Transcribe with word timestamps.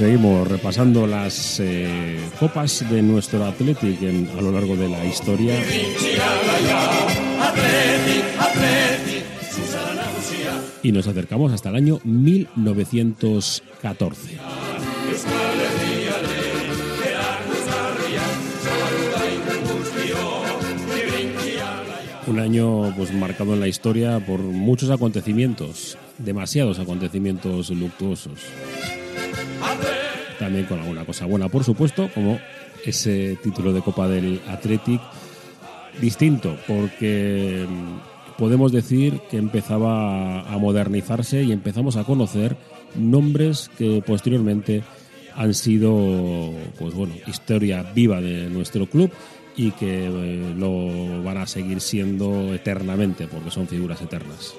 Seguimos 0.00 0.48
repasando 0.48 1.06
las 1.06 1.60
eh, 1.60 2.18
copas 2.38 2.90
de 2.90 3.02
nuestro 3.02 3.44
Athletic 3.44 3.98
a 4.34 4.40
lo 4.40 4.50
largo 4.50 4.74
de 4.74 4.88
la 4.88 5.04
historia. 5.04 5.62
Y 10.82 10.92
nos 10.92 11.06
acercamos 11.06 11.52
hasta 11.52 11.68
el 11.68 11.76
año 11.76 12.00
1914. 12.04 14.38
Un 22.26 22.38
año 22.38 22.94
pues 22.96 23.12
marcado 23.12 23.52
en 23.52 23.60
la 23.60 23.68
historia 23.68 24.18
por 24.18 24.40
muchos 24.40 24.88
acontecimientos, 24.88 25.98
demasiados 26.16 26.78
acontecimientos 26.78 27.68
luctuosos 27.68 28.40
también 30.40 30.64
con 30.64 30.80
alguna 30.80 31.04
cosa 31.04 31.26
buena, 31.26 31.48
por 31.48 31.62
supuesto, 31.62 32.10
como 32.12 32.40
ese 32.84 33.36
título 33.42 33.72
de 33.74 33.82
Copa 33.82 34.08
del 34.08 34.40
Athletic 34.48 35.00
distinto, 36.00 36.56
porque 36.66 37.66
mm, 37.68 38.38
podemos 38.38 38.72
decir 38.72 39.20
que 39.30 39.36
empezaba 39.36 40.40
a 40.40 40.58
modernizarse 40.58 41.42
y 41.42 41.52
empezamos 41.52 41.96
a 41.96 42.04
conocer 42.04 42.56
nombres 42.96 43.70
que 43.76 44.02
posteriormente 44.04 44.82
han 45.36 45.52
sido, 45.52 46.52
pues 46.78 46.94
bueno, 46.94 47.14
historia 47.26 47.82
viva 47.94 48.20
de 48.22 48.48
nuestro 48.48 48.86
club 48.86 49.10
y 49.56 49.72
que 49.72 50.06
eh, 50.06 50.54
lo 50.56 51.22
van 51.22 51.36
a 51.36 51.46
seguir 51.46 51.82
siendo 51.82 52.54
eternamente, 52.54 53.28
porque 53.28 53.50
son 53.50 53.68
figuras 53.68 54.00
eternas. 54.00 54.54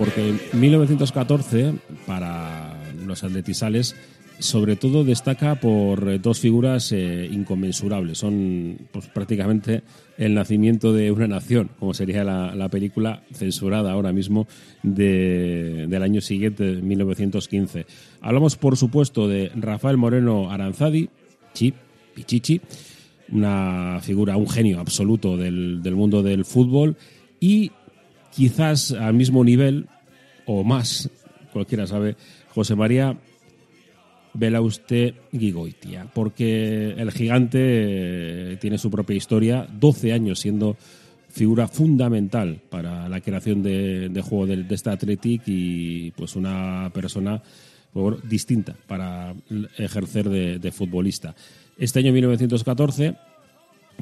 Porque 0.00 0.30
en 0.30 0.40
1914, 0.58 1.74
para 2.06 2.74
los 3.04 3.22
atletisales, 3.22 3.94
sobre 4.38 4.74
todo 4.76 5.04
destaca 5.04 5.56
por 5.56 6.20
dos 6.22 6.40
figuras 6.40 6.90
eh, 6.92 7.28
inconmensurables. 7.30 8.16
Son 8.16 8.78
pues, 8.90 9.08
prácticamente 9.08 9.82
el 10.16 10.32
nacimiento 10.32 10.94
de 10.94 11.12
una 11.12 11.28
nación, 11.28 11.70
como 11.78 11.92
sería 11.92 12.24
la, 12.24 12.68
película 12.70 13.22
censurada 13.34 13.92
ahora 13.92 14.12
mismo 14.12 14.48
del 14.82 16.02
año 16.02 16.22
siguiente, 16.22 16.64
1915. 16.64 17.84
Hablamos, 18.22 18.56
por 18.56 18.78
supuesto, 18.78 19.28
de 19.28 19.52
Rafael 19.54 19.98
Moreno 19.98 20.50
Aranzadi, 20.50 21.10
Chi, 21.52 21.74
Pichichi, 22.14 22.62
una 23.32 23.98
figura, 24.02 24.36
un 24.36 24.48
genio 24.48 24.80
absoluto 24.80 25.36
del, 25.36 25.82
del 25.82 25.94
mundo 25.94 26.22
del 26.22 26.44
fútbol 26.44 26.96
y 27.38 27.70
quizás 28.34 28.92
al 28.92 29.14
mismo 29.14 29.44
nivel 29.44 29.86
o 30.46 30.64
más, 30.64 31.08
cualquiera 31.52 31.86
sabe, 31.86 32.16
José 32.54 32.74
María 32.74 33.16
Belauste 34.34 35.14
Gigoitia, 35.32 36.06
porque 36.12 36.94
el 36.96 37.10
gigante 37.12 37.58
eh, 37.60 38.56
tiene 38.60 38.78
su 38.78 38.90
propia 38.90 39.16
historia, 39.16 39.66
12 39.70 40.12
años 40.12 40.40
siendo 40.40 40.76
figura 41.28 41.68
fundamental 41.68 42.60
para 42.68 43.08
la 43.08 43.20
creación 43.20 43.62
de, 43.62 44.22
juego 44.22 44.46
de, 44.46 44.64
este 44.70 44.90
Athletic 44.90 45.42
y 45.46 46.10
pues 46.12 46.34
una 46.36 46.90
persona 46.92 47.40
pues, 47.92 48.16
distinta 48.28 48.74
para 48.86 49.34
ejercer 49.78 50.28
de, 50.28 50.72
futbolista. 50.72 51.34
Este 51.78 52.00
año 52.00 52.12
1914 52.12 53.14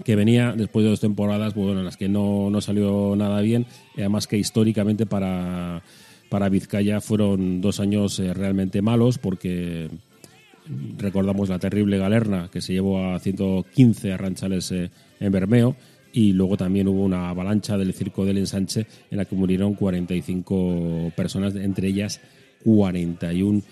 que 0.04 0.16
venía 0.16 0.53
después 0.53 0.84
de 0.84 0.91
dos 0.91 1.00
temporadas 1.00 1.54
pues, 1.54 1.66
bueno, 1.66 1.81
en 1.81 1.86
las 1.86 1.97
que 1.97 2.09
no, 2.09 2.50
no 2.50 2.60
salió 2.60 3.14
nada 3.16 3.41
bien, 3.41 3.66
además 3.97 4.26
que 4.26 4.38
históricamente 4.38 5.06
para, 5.06 5.82
para 6.28 6.48
Vizcaya 6.48 7.00
fueron 7.00 7.60
dos 7.60 7.81
años 7.81 8.19
eh, 8.20 8.34
realmente 8.34 8.82
malos 8.82 9.19
porque 9.19 9.88
recordamos 10.98 11.48
la 11.48 11.58
terrible 11.58 11.98
galerna 11.98 12.50
que 12.53 12.60
se 12.60 12.75
llevó 12.75 13.12
a 13.12 13.19
115 13.19 14.12
arranchales 14.12 14.70
eh, 14.72 14.91
en 15.20 15.32
Bermeo 15.32 15.76
y 16.12 16.32
luego 16.32 16.56
también 16.56 16.88
hubo 16.88 17.03
una 17.03 17.31
avalancha 17.31 17.76
del 17.76 17.94
circo 17.94 18.25
del 18.25 18.38
ensanche 18.38 18.87
en 19.10 19.19
la 19.19 19.25
que 19.25 19.37
murieron 19.37 19.75
45 19.75 21.12
personas, 21.16 21.54
entre 21.54 21.88
ellas 21.88 22.20
41 22.64 23.62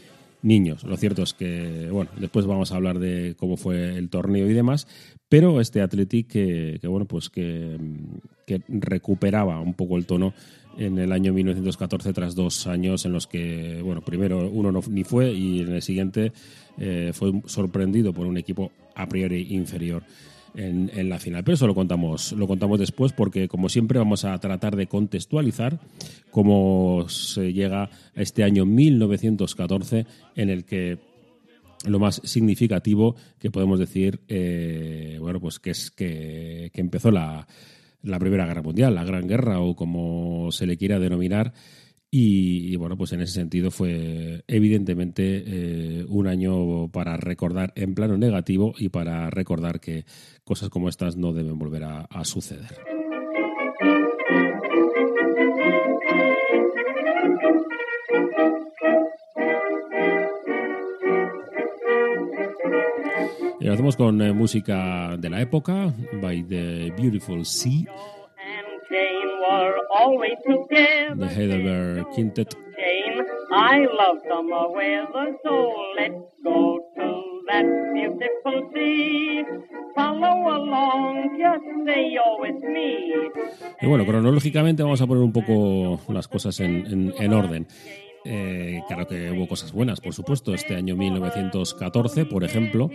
niños. 0.46 0.84
Lo 0.84 0.96
cierto 0.96 1.22
es 1.22 1.34
que, 1.34 1.88
bueno, 1.90 2.10
después 2.18 2.46
vamos 2.46 2.72
a 2.72 2.76
hablar 2.76 2.98
de 2.98 3.34
cómo 3.36 3.56
fue 3.56 3.96
el 3.96 4.08
torneo 4.08 4.48
y 4.48 4.54
demás, 4.54 4.86
pero 5.28 5.60
este 5.60 5.82
Athletic 5.82 6.28
que, 6.28 6.80
bueno, 6.84 7.06
pues 7.06 7.28
que, 7.28 7.76
recuperaba 8.68 9.60
un 9.60 9.74
poco 9.74 9.96
el 9.96 10.06
tono 10.06 10.32
en 10.78 10.98
el 10.98 11.10
año 11.10 11.32
1914 11.32 12.12
tras 12.12 12.34
dos 12.34 12.66
años 12.66 13.04
en 13.04 13.12
los 13.12 13.26
que, 13.26 13.80
bueno, 13.82 14.02
primero 14.02 14.48
uno 14.48 14.70
no, 14.70 14.80
ni 14.88 15.02
fue 15.02 15.32
y 15.32 15.60
en 15.60 15.72
el 15.72 15.82
siguiente 15.82 16.32
eh, 16.78 17.10
fue 17.12 17.32
sorprendido 17.46 18.12
por 18.12 18.26
un 18.26 18.36
equipo 18.36 18.70
a 18.94 19.08
priori 19.08 19.48
inferior 19.54 20.04
en, 20.56 21.08
la 21.08 21.18
final. 21.18 21.44
Pero 21.44 21.54
eso 21.54 21.66
lo 21.66 21.74
contamos, 21.74 22.32
lo 22.32 22.46
contamos 22.46 22.78
después 22.78 23.12
porque, 23.12 23.48
como 23.48 23.68
siempre, 23.68 23.98
vamos 23.98 24.24
a 24.24 24.38
tratar 24.38 24.76
de 24.76 24.86
contextualizar 24.86 25.78
cómo 26.30 27.06
se 27.08 27.52
llega 27.52 27.84
a 27.84 27.90
este 28.14 28.42
año 28.42 28.66
1914 28.66 30.06
en 30.34 30.50
el 30.50 30.64
que 30.64 30.98
lo 31.86 31.98
más 31.98 32.20
significativo 32.24 33.16
que 33.38 33.50
podemos 33.50 33.78
decir, 33.78 34.20
eh, 34.28 35.18
bueno, 35.20 35.40
pues 35.40 35.58
que 35.58 35.70
es 35.70 35.90
que, 35.90 36.70
empezó 36.74 37.10
la, 37.10 37.46
la 38.02 38.18
Primera 38.18 38.46
Guerra 38.46 38.62
Mundial, 38.62 38.94
la 38.94 39.04
Gran 39.04 39.28
Guerra 39.28 39.60
o 39.60 39.76
como 39.76 40.50
se 40.52 40.66
le 40.66 40.76
quiera 40.76 40.98
denominar, 40.98 41.52
y, 42.10 42.76
bueno, 42.76 42.96
pues 42.96 43.12
en 43.12 43.20
ese 43.20 43.34
sentido 43.34 43.70
fue 43.70 44.44
evidentemente 44.46 45.42
eh, 45.44 46.06
un 46.08 46.28
año 46.28 46.88
para 46.88 47.16
recordar 47.16 47.72
en 47.76 47.94
plano 47.94 48.16
negativo 48.16 48.74
y 48.78 48.88
para 48.88 49.28
recordar 49.28 49.80
que 49.80 50.04
cosas 50.44 50.68
como 50.68 50.88
estas 50.88 51.16
no 51.16 51.32
deben 51.32 51.58
volver 51.58 51.84
a, 51.84 52.24
suceder. 52.24 52.78
Y 63.60 63.64
lo 63.64 63.72
hacemos 63.72 63.96
con 63.96 64.22
eh, 64.22 64.32
música 64.32 65.16
de 65.18 65.28
la 65.28 65.40
época, 65.40 65.92
by 66.22 66.42
the 66.44 66.92
Beautiful 66.96 67.44
Sea. 67.44 67.84
The 69.96 71.26
Heidelberg 71.26 72.10
Quintet. 72.14 72.54
I 73.50 73.86
love 73.86 74.18
summer 74.28 74.68
weather, 74.68 75.36
so 75.42 75.72
let's 75.96 76.14
go 76.44 76.80
to 76.96 77.42
that 77.48 77.64
beautiful 77.94 78.70
sea. 78.74 79.44
Follow 79.94 80.54
along, 80.54 81.38
just 81.38 81.64
say 81.86 82.10
you're 82.12 82.41
with 82.41 82.62
me. 82.62 83.15
Y 83.80 83.86
bueno, 83.86 84.04
cronológicamente 84.04 84.82
vamos 84.82 85.00
a 85.00 85.06
poner 85.06 85.22
un 85.22 85.32
poco 85.32 85.98
las 86.12 86.28
cosas 86.28 86.60
en, 86.60 86.86
en, 86.86 87.15
en 87.18 87.32
orden. 87.32 87.66
Eh, 88.26 88.82
claro 88.88 89.06
que 89.06 89.30
hubo 89.30 89.48
cosas 89.48 89.72
buenas, 89.72 90.00
por 90.00 90.12
supuesto. 90.12 90.53
Este 90.53 90.74
año 90.74 90.94
1914, 90.94 92.26
por 92.26 92.44
ejemplo, 92.44 92.91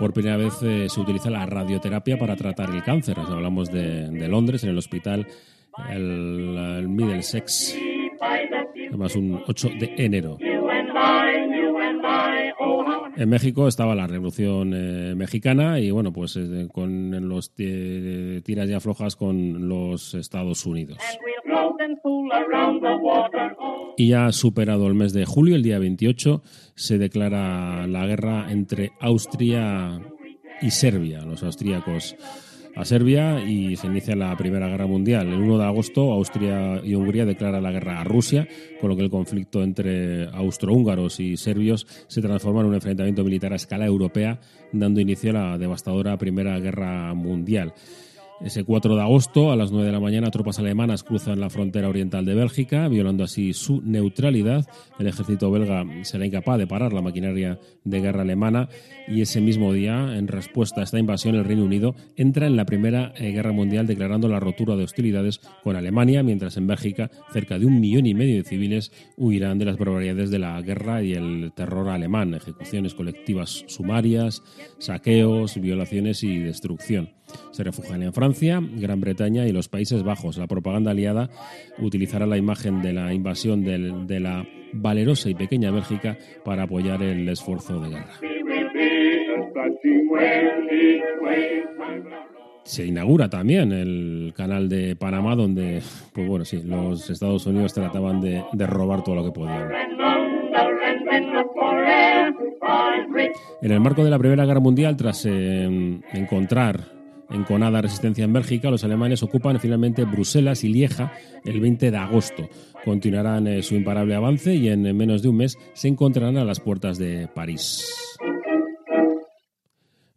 por 0.00 0.12
primera 0.12 0.36
vez 0.36 0.54
eh, 0.62 0.88
se 0.88 1.00
utiliza 1.00 1.30
la 1.30 1.46
radioterapia 1.46 2.18
para 2.18 2.34
tratar 2.34 2.70
el 2.70 2.82
cáncer. 2.82 3.18
hablamos 3.20 3.70
de, 3.70 4.10
de 4.10 4.28
Londres, 4.28 4.64
en 4.64 4.70
el 4.70 4.78
hospital 4.78 5.28
el, 5.88 6.88
Middlesex, 6.88 7.76
además 8.88 9.16
un 9.16 9.42
8 9.46 9.70
de 9.78 9.94
enero. 9.96 10.38
En 13.16 13.28
México 13.28 13.68
estaba 13.68 13.94
la 13.94 14.06
Revolución 14.06 14.72
eh, 14.74 15.14
Mexicana 15.14 15.78
y 15.78 15.90
bueno, 15.90 16.12
pues 16.12 16.36
eh, 16.36 16.68
con 16.72 17.28
los 17.28 17.52
tiras 17.54 18.68
y 18.68 18.72
aflojas 18.72 19.16
con 19.16 19.68
los 19.68 20.14
Estados 20.14 20.64
Unidos. 20.64 20.98
Y 23.96 24.08
ya 24.08 24.32
superado 24.32 24.86
el 24.86 24.94
mes 24.94 25.12
de 25.12 25.26
julio, 25.26 25.56
el 25.56 25.62
día 25.62 25.78
28, 25.78 26.42
se 26.74 26.98
declara 26.98 27.86
la 27.86 28.06
guerra 28.06 28.50
entre 28.50 28.92
Austria 29.00 30.00
y 30.62 30.70
Serbia. 30.70 31.20
Los 31.22 31.42
austríacos 31.42 32.16
a 32.74 32.84
Serbia 32.84 33.44
y 33.44 33.76
se 33.76 33.86
inicia 33.86 34.14
la 34.16 34.36
Primera 34.36 34.68
Guerra 34.68 34.86
Mundial. 34.86 35.28
El 35.28 35.40
1 35.40 35.58
de 35.58 35.64
agosto, 35.64 36.12
Austria 36.12 36.80
y 36.84 36.94
Hungría 36.94 37.24
declaran 37.24 37.62
la 37.62 37.72
guerra 37.72 38.00
a 38.00 38.04
Rusia, 38.04 38.46
con 38.80 38.90
lo 38.90 38.96
que 38.96 39.02
el 39.02 39.10
conflicto 39.10 39.62
entre 39.62 40.26
austrohúngaros 40.28 41.20
y 41.20 41.36
serbios 41.36 41.86
se 42.06 42.20
transforma 42.20 42.60
en 42.60 42.66
un 42.66 42.74
enfrentamiento 42.74 43.24
militar 43.24 43.52
a 43.52 43.56
escala 43.56 43.86
europea, 43.86 44.40
dando 44.72 45.00
inicio 45.00 45.30
a 45.30 45.34
la 45.34 45.58
devastadora 45.58 46.16
Primera 46.16 46.58
Guerra 46.58 47.12
Mundial. 47.14 47.74
Ese 48.40 48.64
4 48.64 48.96
de 48.96 49.02
agosto, 49.02 49.52
a 49.52 49.56
las 49.56 49.70
9 49.70 49.86
de 49.86 49.92
la 49.92 50.00
mañana, 50.00 50.30
tropas 50.30 50.58
alemanas 50.58 51.02
cruzan 51.02 51.40
la 51.40 51.50
frontera 51.50 51.90
oriental 51.90 52.24
de 52.24 52.34
Bélgica, 52.34 52.88
violando 52.88 53.22
así 53.22 53.52
su 53.52 53.82
neutralidad. 53.82 54.66
El 54.98 55.08
ejército 55.08 55.50
belga 55.50 55.84
será 56.04 56.24
incapaz 56.24 56.56
de 56.56 56.66
parar 56.66 56.94
la 56.94 57.02
maquinaria 57.02 57.58
de 57.84 58.00
guerra 58.00 58.22
alemana 58.22 58.70
y 59.06 59.20
ese 59.20 59.42
mismo 59.42 59.74
día, 59.74 60.16
en 60.16 60.26
respuesta 60.26 60.80
a 60.80 60.84
esta 60.84 60.98
invasión, 60.98 61.34
el 61.34 61.44
Reino 61.44 61.64
Unido 61.64 61.94
entra 62.16 62.46
en 62.46 62.56
la 62.56 62.64
Primera 62.64 63.12
eh, 63.16 63.30
Guerra 63.32 63.52
Mundial 63.52 63.86
declarando 63.86 64.26
la 64.26 64.40
rotura 64.40 64.74
de 64.74 64.84
hostilidades 64.84 65.40
con 65.62 65.76
Alemania, 65.76 66.22
mientras 66.22 66.56
en 66.56 66.66
Bélgica 66.66 67.10
cerca 67.34 67.58
de 67.58 67.66
un 67.66 67.78
millón 67.78 68.06
y 68.06 68.14
medio 68.14 68.36
de 68.36 68.48
civiles 68.48 68.90
huirán 69.18 69.58
de 69.58 69.66
las 69.66 69.76
barbaridades 69.76 70.30
de 70.30 70.38
la 70.38 70.62
guerra 70.62 71.02
y 71.02 71.12
el 71.12 71.52
terror 71.54 71.90
alemán, 71.90 72.32
ejecuciones 72.32 72.94
colectivas 72.94 73.64
sumarias, 73.66 74.42
saqueos, 74.78 75.60
violaciones 75.60 76.24
y 76.24 76.38
destrucción. 76.38 77.19
Se 77.50 77.64
refugian 77.64 78.02
en 78.02 78.12
Francia, 78.12 78.60
Gran 78.76 79.00
Bretaña 79.00 79.46
y 79.46 79.52
los 79.52 79.68
Países 79.68 80.02
Bajos. 80.02 80.38
La 80.38 80.46
propaganda 80.46 80.90
aliada 80.90 81.30
utilizará 81.78 82.26
la 82.26 82.36
imagen 82.36 82.82
de 82.82 82.92
la 82.92 83.12
invasión 83.12 83.64
de 83.64 84.20
la 84.20 84.46
valerosa 84.72 85.30
y 85.30 85.34
pequeña 85.34 85.70
Bélgica 85.70 86.16
para 86.44 86.64
apoyar 86.64 87.02
el 87.02 87.28
esfuerzo 87.28 87.80
de 87.80 87.88
guerra. 87.90 88.20
Se 92.62 92.86
inaugura 92.86 93.28
también 93.28 93.72
el 93.72 94.32
canal 94.36 94.68
de 94.68 94.94
Panamá, 94.94 95.34
donde, 95.34 95.82
pues 96.12 96.28
bueno, 96.28 96.44
sí, 96.44 96.62
los 96.64 97.10
Estados 97.10 97.44
Unidos 97.46 97.74
trataban 97.74 98.20
de, 98.20 98.44
robar 98.66 99.02
todo 99.02 99.16
lo 99.16 99.24
que 99.24 99.32
podían. 99.32 99.70
En 103.62 103.72
el 103.72 103.80
marco 103.80 104.04
de 104.04 104.10
la 104.10 104.18
Primera 104.18 104.46
Guerra 104.46 104.60
Mundial, 104.60 104.96
tras 104.96 105.26
eh, 105.26 106.00
encontrar 106.12 106.99
enconada 107.30 107.80
resistencia 107.80 108.24
en 108.24 108.32
Bélgica, 108.32 108.70
los 108.70 108.84
alemanes 108.84 109.22
ocupan 109.22 109.60
finalmente 109.60 110.04
Bruselas 110.04 110.64
y 110.64 110.68
Lieja 110.68 111.12
el 111.44 111.60
20 111.60 111.90
de 111.90 111.96
agosto. 111.96 112.48
Continuarán 112.84 113.46
eh, 113.46 113.62
su 113.62 113.74
imparable 113.74 114.14
avance 114.14 114.54
y 114.54 114.68
en 114.68 114.82
menos 114.96 115.22
de 115.22 115.28
un 115.28 115.36
mes 115.36 115.58
se 115.74 115.88
encontrarán 115.88 116.36
a 116.36 116.44
las 116.44 116.60
puertas 116.60 116.98
de 116.98 117.28
París. 117.34 117.84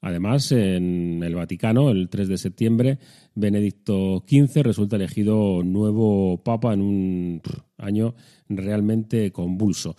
Además, 0.05 0.51
en 0.51 1.23
el 1.23 1.33
Vaticano, 1.33 1.89
el 1.89 2.09
3 2.09 2.27
de 2.27 2.37
septiembre, 2.37 2.99
Benedicto 3.35 4.21
XV 4.27 4.61
resulta 4.61 4.97
elegido 4.97 5.63
nuevo 5.63 6.43
papa 6.43 6.73
en 6.73 6.81
un 6.81 7.41
año 7.77 8.13
realmente 8.49 9.31
convulso. 9.31 9.95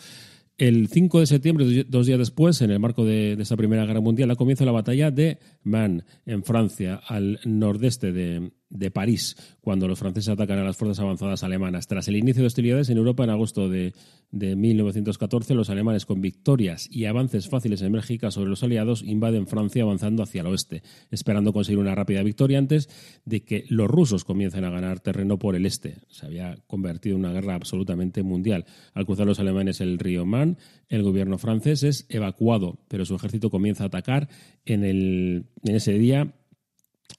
El 0.57 0.87
5 0.89 1.21
de 1.21 1.27
septiembre, 1.27 1.85
dos 1.89 2.07
días 2.07 2.19
después, 2.19 2.61
en 2.63 2.71
el 2.71 2.79
marco 2.79 3.05
de, 3.05 3.33
esta 3.33 3.57
Primera 3.57 3.87
Guerra 3.87 4.01
Mundial, 4.01 4.37
comienza 4.37 4.65
la 4.65 4.71
batalla 4.71 5.11
de 5.11 5.39
Man, 5.65 6.05
en 6.27 6.45
Francia, 6.45 7.01
al 7.09 7.41
nordeste 7.45 8.13
de, 8.13 8.53
de 8.75 8.91
París, 8.91 9.37
cuando 9.61 9.89
los 9.89 9.99
franceses 9.99 10.29
atacan 10.29 10.59
a 10.59 10.65
las 10.65 10.77
fuerzas 10.77 11.01
avanzadas 11.01 11.43
alemanas. 11.43 11.87
Tras 11.87 12.09
el 12.09 12.17
inicio 12.17 12.43
de 12.43 12.49
hostilidades 12.49 12.91
en 12.91 12.99
Europa 12.99 13.25
en 13.25 13.31
agosto 13.31 13.71
de, 13.71 13.95
1914, 14.33 15.55
los 15.55 15.71
alemanes, 15.71 16.07
con 16.07 16.21
victorias 16.21 16.89
y 16.91 17.05
avances 17.05 17.49
fáciles 17.49 17.83
en 17.83 17.93
Bélgica 17.93 18.33
sobre 18.33 18.51
los 18.51 18.65
aliados, 18.65 19.05
invaden 19.05 19.47
Francia 19.47 19.85
avanzando 19.85 20.25
hacia 20.25 20.41
el 20.41 20.49
oeste, 20.49 20.83
esperando 21.13 21.53
conseguir 21.53 21.79
una 21.79 21.95
rápida 21.95 22.23
victoria 22.25 22.59
antes 22.59 22.89
de 23.25 23.45
que 23.45 23.65
los 23.69 23.89
rusos 23.89 24.25
comiencen 24.25 24.65
a 24.65 24.71
ganar 24.71 24.99
terreno 24.99 25.39
por 25.39 25.55
el 25.55 25.67
este. 25.67 25.99
Se 26.09 26.27
había 26.27 26.59
convertido 26.67 27.15
en 27.15 27.21
una 27.21 27.33
guerra 27.33 27.55
absolutamente 27.55 28.25
mundial. 28.25 28.65
Al 28.93 29.07
cruzar 29.07 29.27
los 29.27 29.39
alemanes 29.39 29.81
el 29.81 30.01
río 30.01 30.27
Marne, 30.27 30.57
el 30.89 31.05
gobierno 31.05 31.39
francés 31.39 31.85
es 31.85 32.07
evacuado, 32.09 32.81
pero 32.89 33.05
su 33.05 33.15
ejército 33.15 33.51
comienza 33.51 33.85
a 33.85 33.87
atacar 33.87 34.29
en, 34.65 34.85
el, 34.85 35.47
en 35.63 35.77
ese 35.77 35.93
día 35.93 36.35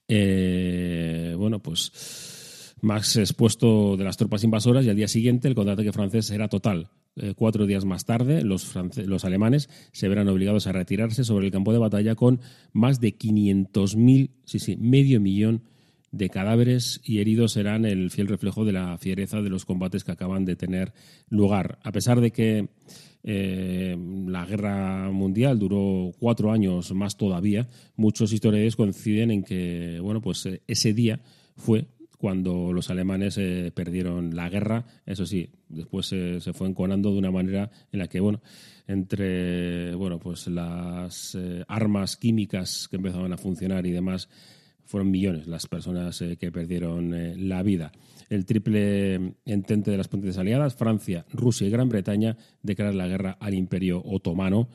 eh, 0.07 1.35
bueno, 1.37 1.59
pues 1.61 2.75
más 2.81 3.15
expuesto 3.15 3.97
de 3.97 4.03
las 4.03 4.17
tropas 4.17 4.43
invasoras 4.43 4.85
y 4.85 4.89
al 4.89 4.95
día 4.95 5.07
siguiente 5.07 5.47
el 5.47 5.55
contraataque 5.55 5.91
francés 5.91 6.29
era 6.31 6.47
total. 6.47 6.89
Eh, 7.17 7.33
cuatro 7.35 7.65
días 7.65 7.85
más 7.85 8.05
tarde, 8.05 8.43
los, 8.43 8.73
los 8.97 9.23
alemanes 9.23 9.69
se 9.93 10.09
verán 10.09 10.27
obligados 10.27 10.67
a 10.67 10.73
retirarse 10.73 11.23
sobre 11.23 11.45
el 11.45 11.51
campo 11.51 11.71
de 11.71 11.79
batalla 11.79 12.15
con 12.15 12.41
más 12.73 12.99
de 12.99 13.17
500.000, 13.17 14.31
sí, 14.43 14.59
sí, 14.59 14.75
medio 14.75 15.21
millón 15.21 15.63
de 16.11 16.29
cadáveres 16.29 17.01
y 17.03 17.19
heridos 17.19 17.53
serán 17.53 17.85
el 17.85 18.11
fiel 18.11 18.27
reflejo 18.27 18.65
de 18.65 18.73
la 18.73 18.97
fiereza 18.97 19.41
de 19.41 19.49
los 19.49 19.65
combates 19.65 20.03
que 20.03 20.11
acaban 20.11 20.45
de 20.45 20.55
tener 20.55 20.93
lugar. 21.29 21.79
A 21.83 21.91
pesar 21.91 22.21
de 22.21 22.31
que 22.31 22.69
eh, 23.27 23.97
la 24.27 24.45
guerra 24.45 25.09
mundial 25.11 25.57
duró 25.57 26.11
cuatro 26.19 26.51
años 26.51 26.93
más 26.93 27.17
todavía. 27.17 27.67
Muchos 27.95 28.31
historiadores 28.31 28.75
coinciden 28.75 29.31
en 29.31 29.43
que, 29.43 29.99
bueno, 29.99 30.21
pues 30.21 30.45
eh, 30.45 30.61
ese 30.67 30.93
día 30.93 31.19
fue 31.57 31.87
cuando 32.19 32.71
los 32.71 32.91
alemanes 32.91 33.39
eh, 33.39 33.71
perdieron 33.73 34.35
la 34.35 34.47
guerra. 34.47 34.85
Eso 35.07 35.25
sí, 35.25 35.49
después 35.69 36.05
se 36.05 36.53
fue 36.53 36.67
enconando 36.67 37.11
de 37.11 37.17
una 37.17 37.31
manera 37.31 37.71
en 37.91 37.99
la 37.99 38.07
que, 38.07 38.19
bueno, 38.19 38.41
entre 38.87 39.95
bueno, 39.95 40.19
pues 40.19 40.45
las 40.47 41.35
armas 41.67 42.17
químicas 42.17 42.87
que 42.87 42.97
empezaban 42.97 43.33
a 43.33 43.37
funcionar 43.37 43.87
y 43.87 43.91
demás, 43.91 44.29
fueron 44.85 45.11
millones 45.11 45.47
las 45.47 45.67
personas 45.67 46.23
que 46.39 46.51
perdieron 46.51 47.49
la 47.49 47.63
vida. 47.63 47.91
El 48.29 48.45
triple 48.45 49.35
entente 49.45 49.91
de 49.91 49.97
las 49.97 50.07
potencias 50.07 50.37
aliadas, 50.37 50.75
Francia, 50.75 51.25
Rusia 51.31 51.67
y 51.67 51.69
Gran 51.69 51.89
Bretaña, 51.89 52.37
declaran 52.61 52.97
la 52.97 53.07
guerra 53.07 53.37
al 53.39 53.53
Imperio 53.53 54.01
Otomano 54.03 54.69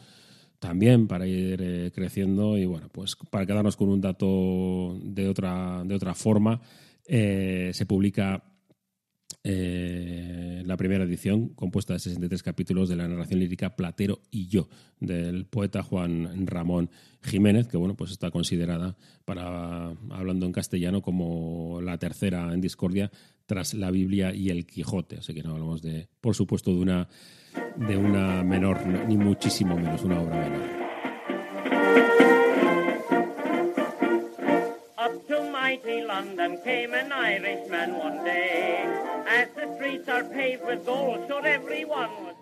también 0.60 1.08
para 1.08 1.26
ir 1.26 1.60
eh, 1.62 1.90
creciendo 1.92 2.56
y 2.56 2.66
bueno, 2.66 2.88
pues 2.92 3.16
para 3.30 3.46
quedarnos 3.46 3.76
con 3.76 3.88
un 3.88 4.00
dato 4.00 4.96
de 5.02 5.26
otra, 5.26 5.82
de 5.84 5.94
otra 5.94 6.14
forma, 6.14 6.60
eh, 7.06 7.70
se 7.72 7.86
publica 7.86 8.44
eh, 9.42 10.62
la 10.66 10.76
primera 10.76 11.04
edición, 11.04 11.48
compuesta 11.50 11.94
de 11.94 11.98
63 11.98 12.42
capítulos 12.42 12.88
de 12.88 12.96
la 12.96 13.08
narración 13.08 13.40
lírica 13.40 13.74
Platero 13.74 14.20
y 14.30 14.48
yo, 14.48 14.68
del 14.98 15.46
poeta 15.46 15.82
Juan 15.82 16.46
Ramón 16.46 16.90
Jiménez, 17.22 17.66
que 17.66 17.76
bueno, 17.76 17.94
pues 17.96 18.10
está 18.10 18.30
considerada, 18.30 18.96
para 19.24 19.94
hablando 20.10 20.46
en 20.46 20.52
castellano, 20.52 21.00
como 21.00 21.80
la 21.82 21.98
tercera 21.98 22.52
en 22.52 22.60
discordia 22.60 23.10
tras 23.46 23.74
la 23.74 23.90
Biblia 23.90 24.34
y 24.34 24.50
el 24.50 24.66
Quijote. 24.66 25.16
Así 25.18 25.34
que 25.34 25.42
no 25.42 25.52
hablamos 25.52 25.82
de, 25.82 26.08
por 26.20 26.34
supuesto, 26.34 26.72
de 26.72 26.80
una, 26.80 27.08
de 27.76 27.96
una 27.96 28.44
menor, 28.44 28.86
ni 29.08 29.16
muchísimo 29.16 29.76
menos, 29.76 30.04
una 30.04 30.20
obra 30.20 30.36
menor. 30.38 30.79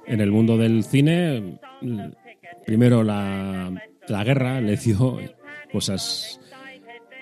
En 0.06 0.20
el 0.20 0.30
mundo 0.30 0.56
del 0.56 0.84
cine, 0.84 1.58
primero 2.64 3.02
la, 3.02 3.70
la 4.08 4.24
guerra 4.24 4.60
le 4.60 4.76
dio 4.76 5.18
cosas 5.72 6.40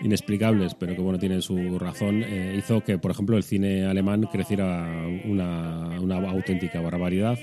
inexplicables, 0.00 0.74
pero 0.74 0.94
que 0.94 1.00
bueno, 1.00 1.18
tienen 1.18 1.42
su 1.42 1.78
razón, 1.78 2.22
eh, 2.22 2.54
hizo 2.58 2.82
que, 2.82 2.98
por 2.98 3.10
ejemplo, 3.10 3.36
el 3.36 3.42
cine 3.42 3.86
alemán 3.86 4.28
creciera 4.30 4.86
una, 5.24 5.98
una 6.00 6.16
auténtica 6.30 6.80
barbaridad. 6.80 7.38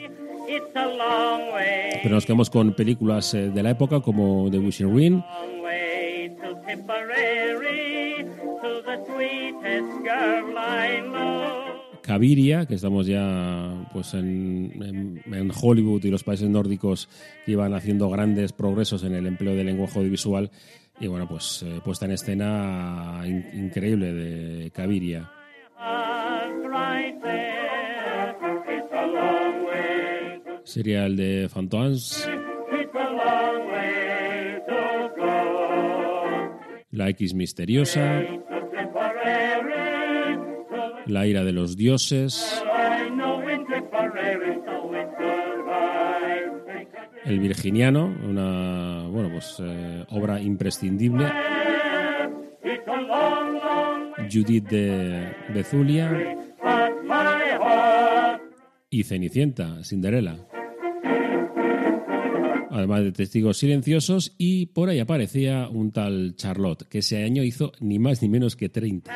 Pero 2.02 2.16
nos 2.16 2.26
quedamos 2.26 2.50
con 2.50 2.74
películas 2.74 3.34
eh, 3.34 3.50
de 3.50 3.64
la 3.64 3.72
época 3.72 4.02
como 4.02 4.50
The 4.52 4.60
Wishing 4.60 4.96
Ring, 4.96 5.22
Caviria, 12.02 12.66
que 12.66 12.76
estamos 12.76 13.08
ya 13.08 13.88
pues 13.94 14.14
en, 14.14 15.22
Hollywood 15.62 16.04
y 16.04 16.12
los 16.12 16.24
países 16.24 16.50
nórdicos 16.50 17.08
que 17.46 17.54
iban 17.54 17.74
haciendo 17.74 18.10
grandes 18.10 18.52
progresos 18.52 19.04
en 19.04 19.16
el 19.16 19.26
empleo 19.26 19.56
del 19.56 19.68
lenguaje 19.68 20.00
audiovisual 20.00 20.52
y 21.00 21.08
bueno 21.08 21.28
pues 21.28 21.64
eh, 21.64 21.80
puesta 21.84 22.06
en 22.06 22.12
escena 22.12 23.24
increíble 23.26 24.14
de 24.14 24.72
Caviria. 24.72 25.32
Sería 30.66 31.06
el 31.06 31.16
de 31.16 31.50
Fantons. 31.50 32.30
La 36.92 37.10
X 37.10 37.34
misteriosa. 37.34 38.24
La 41.06 41.28
ira 41.28 41.44
de 41.44 41.52
los 41.52 41.76
dioses. 41.76 42.64
El 47.26 47.40
Virginiano, 47.40 48.14
una 48.28 49.08
bueno, 49.08 49.30
pues, 49.32 49.58
eh, 49.60 50.06
obra 50.10 50.42
imprescindible. 50.42 51.32
Judith 54.32 54.68
de 54.70 55.36
Bezulia 55.54 56.38
y 58.90 59.04
Cenicienta, 59.04 59.84
Cinderella. 59.84 60.38
además 62.70 63.04
de 63.04 63.12
testigos 63.12 63.58
silenciosos, 63.58 64.34
y 64.38 64.66
por 64.66 64.90
ahí 64.90 65.00
aparecía 65.00 65.70
un 65.70 65.92
tal 65.92 66.36
Charlotte, 66.36 66.88
que 66.90 67.00
ese 67.00 67.24
año 67.24 67.44
hizo 67.44 67.72
ni 67.80 68.00
más 68.00 68.22
ni 68.22 68.30
menos 68.30 68.56
que 68.56 68.68
30. 68.68 69.12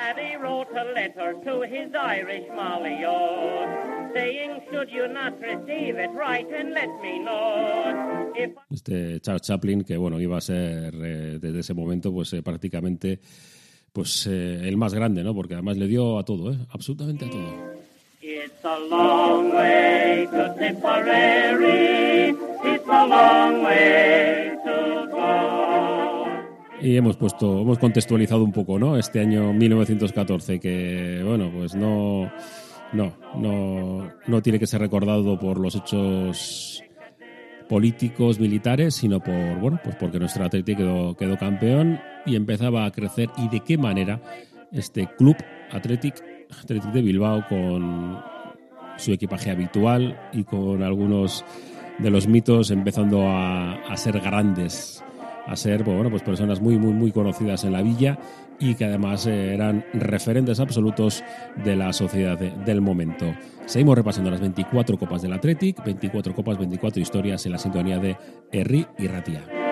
Este 8.70 9.20
Charles 9.22 9.42
Chaplin, 9.42 9.84
que 9.84 9.98
bueno, 9.98 10.20
iba 10.20 10.38
a 10.38 10.42
ser 10.42 10.94
eh, 10.96 11.40
desde 11.40 11.60
ese 11.60 11.74
momento 11.74 12.12
pues 12.12 12.34
eh, 12.34 12.42
prácticamente 12.42 13.20
pues 13.92 14.28
eh, 14.28 14.68
el 14.68 14.78
más 14.78 14.94
grande, 14.94 15.24
¿no? 15.24 15.34
Porque 15.34 15.56
además 15.56 15.78
le 15.78 15.88
dio 15.88 16.20
a 16.20 16.24
todo, 16.24 16.52
¿eh? 16.52 16.58
Absolutamente 16.70 17.26
a 17.26 17.30
todo. 17.30 17.78
It's 18.22 18.64
a 18.64 18.78
long 18.80 19.54
way 19.54 20.28
to 20.28 20.54
Tipperary. 20.60 22.36
It's 22.64 22.88
a 22.88 23.06
long 23.06 23.64
way 23.64 24.52
to 24.66 25.08
go. 25.12 25.67
Y 26.80 26.96
hemos 26.96 27.18
puesto, 27.18 27.62
hemos 27.62 27.80
contextualizado 27.80 28.44
un 28.44 28.52
poco, 28.52 28.78
¿no? 28.78 28.98
Este 28.98 29.20
año 29.20 29.52
1914, 29.52 30.60
que 30.60 31.24
bueno, 31.26 31.52
pues 31.52 31.74
no, 31.74 32.32
no, 32.94 33.14
no, 33.36 34.12
no 34.28 34.42
tiene 34.42 34.60
que 34.60 34.68
ser 34.68 34.82
recordado 34.82 35.40
por 35.40 35.60
los 35.60 35.76
hechos 35.76 36.84
políticos, 37.68 38.40
militares, 38.40 38.94
sino 38.96 39.20
por, 39.20 39.60
bueno, 39.60 39.80
pues 39.84 39.96
porque 39.96 40.20
nuestro 40.20 40.46
Atlético 40.46 41.16
quedó, 41.18 41.38
campeón 41.38 42.00
y 42.28 42.36
empezaba 42.36 42.86
a 42.86 42.92
crecer. 42.92 43.30
¿Y 43.38 43.50
de 43.50 43.62
qué 43.62 43.78
manera 43.78 44.22
este 44.72 45.08
club 45.18 45.36
Athletic, 45.72 46.24
Athletic 46.62 46.92
de 46.92 47.02
Bilbao 47.02 47.44
con 47.50 48.22
su 48.98 49.14
equipaje 49.14 49.50
habitual 49.50 50.30
y 50.32 50.44
con 50.44 50.84
algunos 50.84 51.44
de 51.98 52.12
los 52.12 52.28
mitos 52.28 52.70
empezando 52.70 53.28
a 53.28 53.98
ser 53.98 54.20
grandes, 54.20 55.04
a 55.48 55.56
ser 55.56 55.84
pues, 55.84 55.96
bueno, 55.96 56.10
pues 56.10 56.24
personas 56.24 56.62
muy, 56.62 56.78
muy, 56.78 56.94
muy 56.94 57.12
conocidas 57.12 57.64
en 57.64 57.72
la 57.72 57.82
villa 57.82 58.20
y 58.60 58.76
que 58.76 58.86
además 58.86 59.26
eh, 59.28 59.54
eran 59.54 59.86
referentes 59.94 60.60
absolutos 60.60 61.24
de 61.64 61.76
la 61.76 61.94
sociedad 61.94 62.38
del 62.38 62.82
momento. 62.82 63.34
Seguimos 63.66 63.98
repasando 63.98 64.30
las 64.30 64.42
24 64.42 64.98
copas 64.98 65.22
del 65.22 65.34
Athletic, 65.34 65.84
24 65.84 66.34
copas, 66.34 66.58
24 66.58 67.02
historias 67.02 67.46
en 67.46 67.52
la 67.54 67.58
sintonía 67.58 67.98
de 67.98 68.18
Herri 68.52 68.86
y 68.98 69.08
Ratia. 69.08 69.67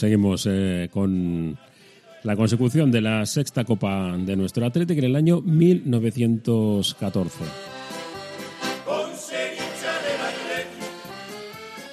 Seguimos 0.00 0.48
eh, 0.48 0.88
con 0.90 1.58
la 2.22 2.34
consecución 2.34 2.90
de 2.90 3.02
la 3.02 3.26
sexta 3.26 3.64
copa 3.64 4.16
de 4.16 4.34
nuestro 4.34 4.64
Atlético 4.64 5.00
en 5.00 5.04
el 5.04 5.16
año 5.16 5.42
1914. 5.42 7.44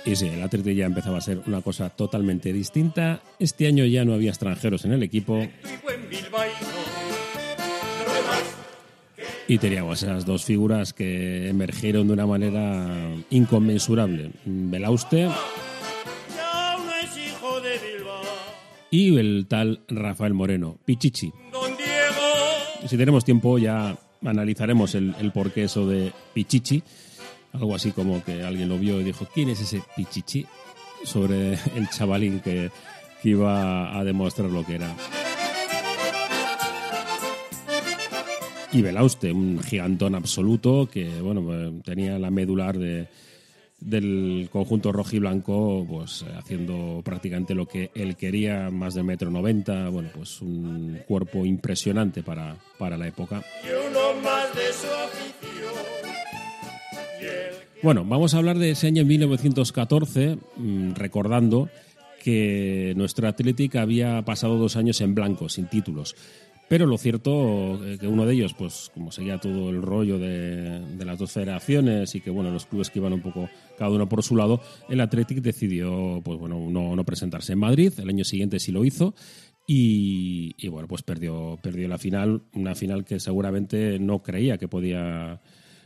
Y 0.06 0.16
sí, 0.16 0.28
el 0.28 0.42
Atlético 0.42 0.70
ya 0.70 0.86
empezaba 0.86 1.18
a 1.18 1.22
ser 1.22 1.42
una 1.48 1.62
cosa 1.62 1.90
totalmente 1.90 2.54
distinta. 2.54 3.20
Este 3.40 3.68
año 3.68 3.84
ya 3.84 4.06
no 4.06 4.14
había 4.14 4.30
extranjeros 4.30 4.86
en 4.86 4.94
el 4.94 5.04
equipo. 5.04 5.46
Y 9.50 9.58
teníamos 9.58 10.02
esas 10.02 10.26
dos 10.26 10.46
figuras 10.46 10.94
que 10.94 11.50
emergieron 11.50 12.08
de 12.08 12.14
una 12.14 12.26
manera 12.26 12.88
inconmensurable. 13.32 14.32
Belauste 14.46 15.28
y 18.92 19.18
el 19.18 19.46
tal 19.48 19.82
Rafael 19.88 20.34
Moreno, 20.34 20.78
Pichichi. 20.86 21.32
Si 22.88 22.98
tenemos 22.98 23.26
tiempo 23.26 23.58
ya 23.58 23.98
analizaremos 24.24 24.96
el, 24.96 25.16
el 25.20 25.32
porqué 25.32 25.64
eso 25.64 25.88
de 25.88 26.12
Pichichi 26.34 26.84
algo 27.54 27.76
así 27.76 27.92
como 27.92 28.24
que 28.24 28.44
alguien 28.44 28.70
lo 28.70 28.78
vio 28.78 29.00
y 29.02 29.04
dijo, 29.04 29.28
¿quién 29.34 29.50
es 29.50 29.62
ese 29.62 29.82
pichichi? 29.96 30.46
Sobre 31.04 31.54
el 31.76 31.90
chavalín 31.90 32.40
que, 32.40 32.72
iba 33.24 33.98
a 33.98 34.06
demostrar 34.06 34.50
lo 34.50 34.66
que 34.66 34.76
era. 34.76 34.96
Y 38.72 38.82
Belauste, 38.82 39.34
un 39.34 39.62
gigantón 39.62 40.16
absoluto 40.16 40.88
que 40.90 41.20
bueno, 41.20 41.44
pues, 41.44 41.84
tenía 41.84 42.18
la 42.20 42.32
medular 42.32 42.78
de, 42.78 43.10
del 43.80 44.50
conjunto 44.52 44.92
rojo 44.92 45.16
y 45.16 45.20
blanco, 45.20 45.86
pues 45.88 46.26
haciendo 46.36 47.02
prácticamente 47.04 47.54
lo 47.54 47.68
que 47.68 47.92
él 47.94 48.16
quería, 48.16 48.70
más 48.70 48.96
de 48.96 49.04
metro 49.04 49.30
noventa, 49.30 49.90
bueno, 49.90 50.10
pues 50.14 50.42
un 50.42 51.00
cuerpo 51.08 51.46
impresionante 51.46 52.24
para, 52.24 52.58
para 52.78 52.98
la 52.98 53.08
época. 53.08 53.44
Bueno, 57.84 58.04
vamos 58.04 58.34
a 58.34 58.38
hablar 58.38 58.58
de 58.58 58.72
ese 58.72 58.88
año 58.88 59.06
1914, 59.06 60.38
mm, 60.56 60.94
recordando 60.96 61.70
que 62.24 62.94
nuestro 62.98 63.28
Atlético 63.28 63.80
había 63.80 64.22
pasado 64.24 64.58
dos 64.58 64.76
años 64.76 65.00
en 65.02 65.14
blanco, 65.14 65.48
sin 65.48 65.68
títulos. 65.68 66.16
Pero 66.70 66.86
lo 66.86 66.98
cierto 66.98 67.84
eh, 67.86 67.98
que 67.98 68.08
uno 68.08 68.26
de 68.26 68.34
ellos, 68.34 68.54
pues 68.54 68.92
como 68.94 69.12
seguía 69.12 69.40
todo 69.40 69.70
el 69.70 69.82
rollo 69.82 70.20
de, 70.20 70.82
las 71.06 71.18
dos 71.18 71.32
federaciones 71.32 72.14
y 72.16 72.22
que 72.22 72.30
bueno, 72.30 72.52
los 72.52 72.66
clubes 72.66 72.90
que 72.90 73.00
iban 73.00 73.14
un 73.14 73.22
poco 73.22 73.50
cada 73.78 73.92
uno 73.92 74.10
por 74.10 74.22
su 74.22 74.36
lado, 74.36 74.60
el 74.90 75.00
Athletic 75.00 75.40
decidió 75.40 76.22
pues 76.24 76.38
bueno, 76.38 76.70
no, 76.70 77.04
presentarse 77.06 77.54
en 77.54 77.60
Madrid. 77.60 77.94
El 77.98 78.10
año 78.10 78.26
siguiente 78.26 78.60
sí 78.60 78.74
lo 78.74 78.84
hizo 78.84 79.16
y, 79.66 80.56
y, 80.58 80.68
bueno, 80.68 80.88
pues 80.88 81.04
perdió, 81.04 81.58
perdió 81.62 81.88
la 81.88 81.98
final, 81.98 82.44
una 82.54 82.76
final 82.76 83.06
que 83.06 83.20
seguramente 83.20 83.98
no 84.00 84.22
creía 84.22 84.58
que 84.58 84.68
podía 84.68 85.42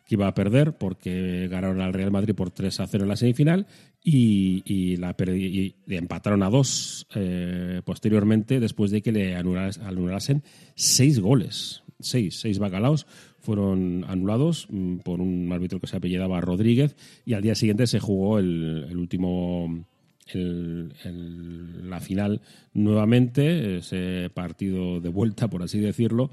iba 0.10 0.28
a 0.28 0.34
perder 0.34 0.74
porque 0.74 1.48
ganaron 1.50 1.82
al 1.82 1.94
Real 1.94 2.12
Madrid 2.12 2.36
por 2.36 2.52
3 2.52 2.80
a 2.80 2.88
0 2.88 3.04
en 3.04 3.10
la 3.10 3.16
semifinal 3.16 3.68
y, 4.04 4.98
la 4.98 5.16
y, 5.28 5.76
empataron 5.88 6.44
a 6.44 6.50
2 6.50 7.08
eh, 7.16 7.82
posteriormente 7.86 8.60
después 8.60 8.92
de 8.92 9.02
que 9.02 9.12
le 9.12 9.36
anulasen 9.36 10.44
6 10.76 11.20
goles. 11.20 11.84
6, 12.00 12.40
6 12.40 12.60
bacalaos 12.60 13.06
fueron 13.42 14.06
anulados 14.08 14.68
mm, 14.70 14.98
por 14.98 15.20
un 15.20 15.52
árbitro 15.52 15.80
que 15.80 15.88
se 15.88 15.98
apellidaba 15.98 16.42
Rodríguez 16.42 16.96
y 17.26 17.34
al 17.34 17.42
día 17.42 17.56
siguiente 17.56 17.88
se 17.88 18.00
jugó 18.00 18.40
el, 18.40 18.96
último 18.96 19.86
la 20.34 22.00
final 22.00 22.42
nuevamente, 22.74 23.78
ese 23.78 24.30
partido 24.34 25.02
de 25.02 25.10
vuelta, 25.10 25.50
por 25.50 25.62
así 25.62 25.80
decirlo, 25.80 26.32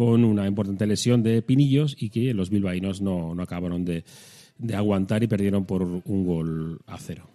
con 0.00 0.24
una 0.24 0.46
importante 0.46 0.86
lesión 0.86 1.22
de 1.22 1.42
Pinillos 1.42 1.94
y 1.98 2.08
que 2.08 2.32
los 2.32 2.48
bilbaínos 2.48 3.02
no, 3.02 3.34
no 3.34 3.42
acabaron 3.42 3.84
de, 3.84 4.02
de 4.56 4.74
aguantar 4.74 5.22
y 5.22 5.26
perdieron 5.26 5.66
por 5.66 5.82
un 5.82 6.24
gol 6.24 6.80
a 6.86 6.96
cero. 6.96 7.28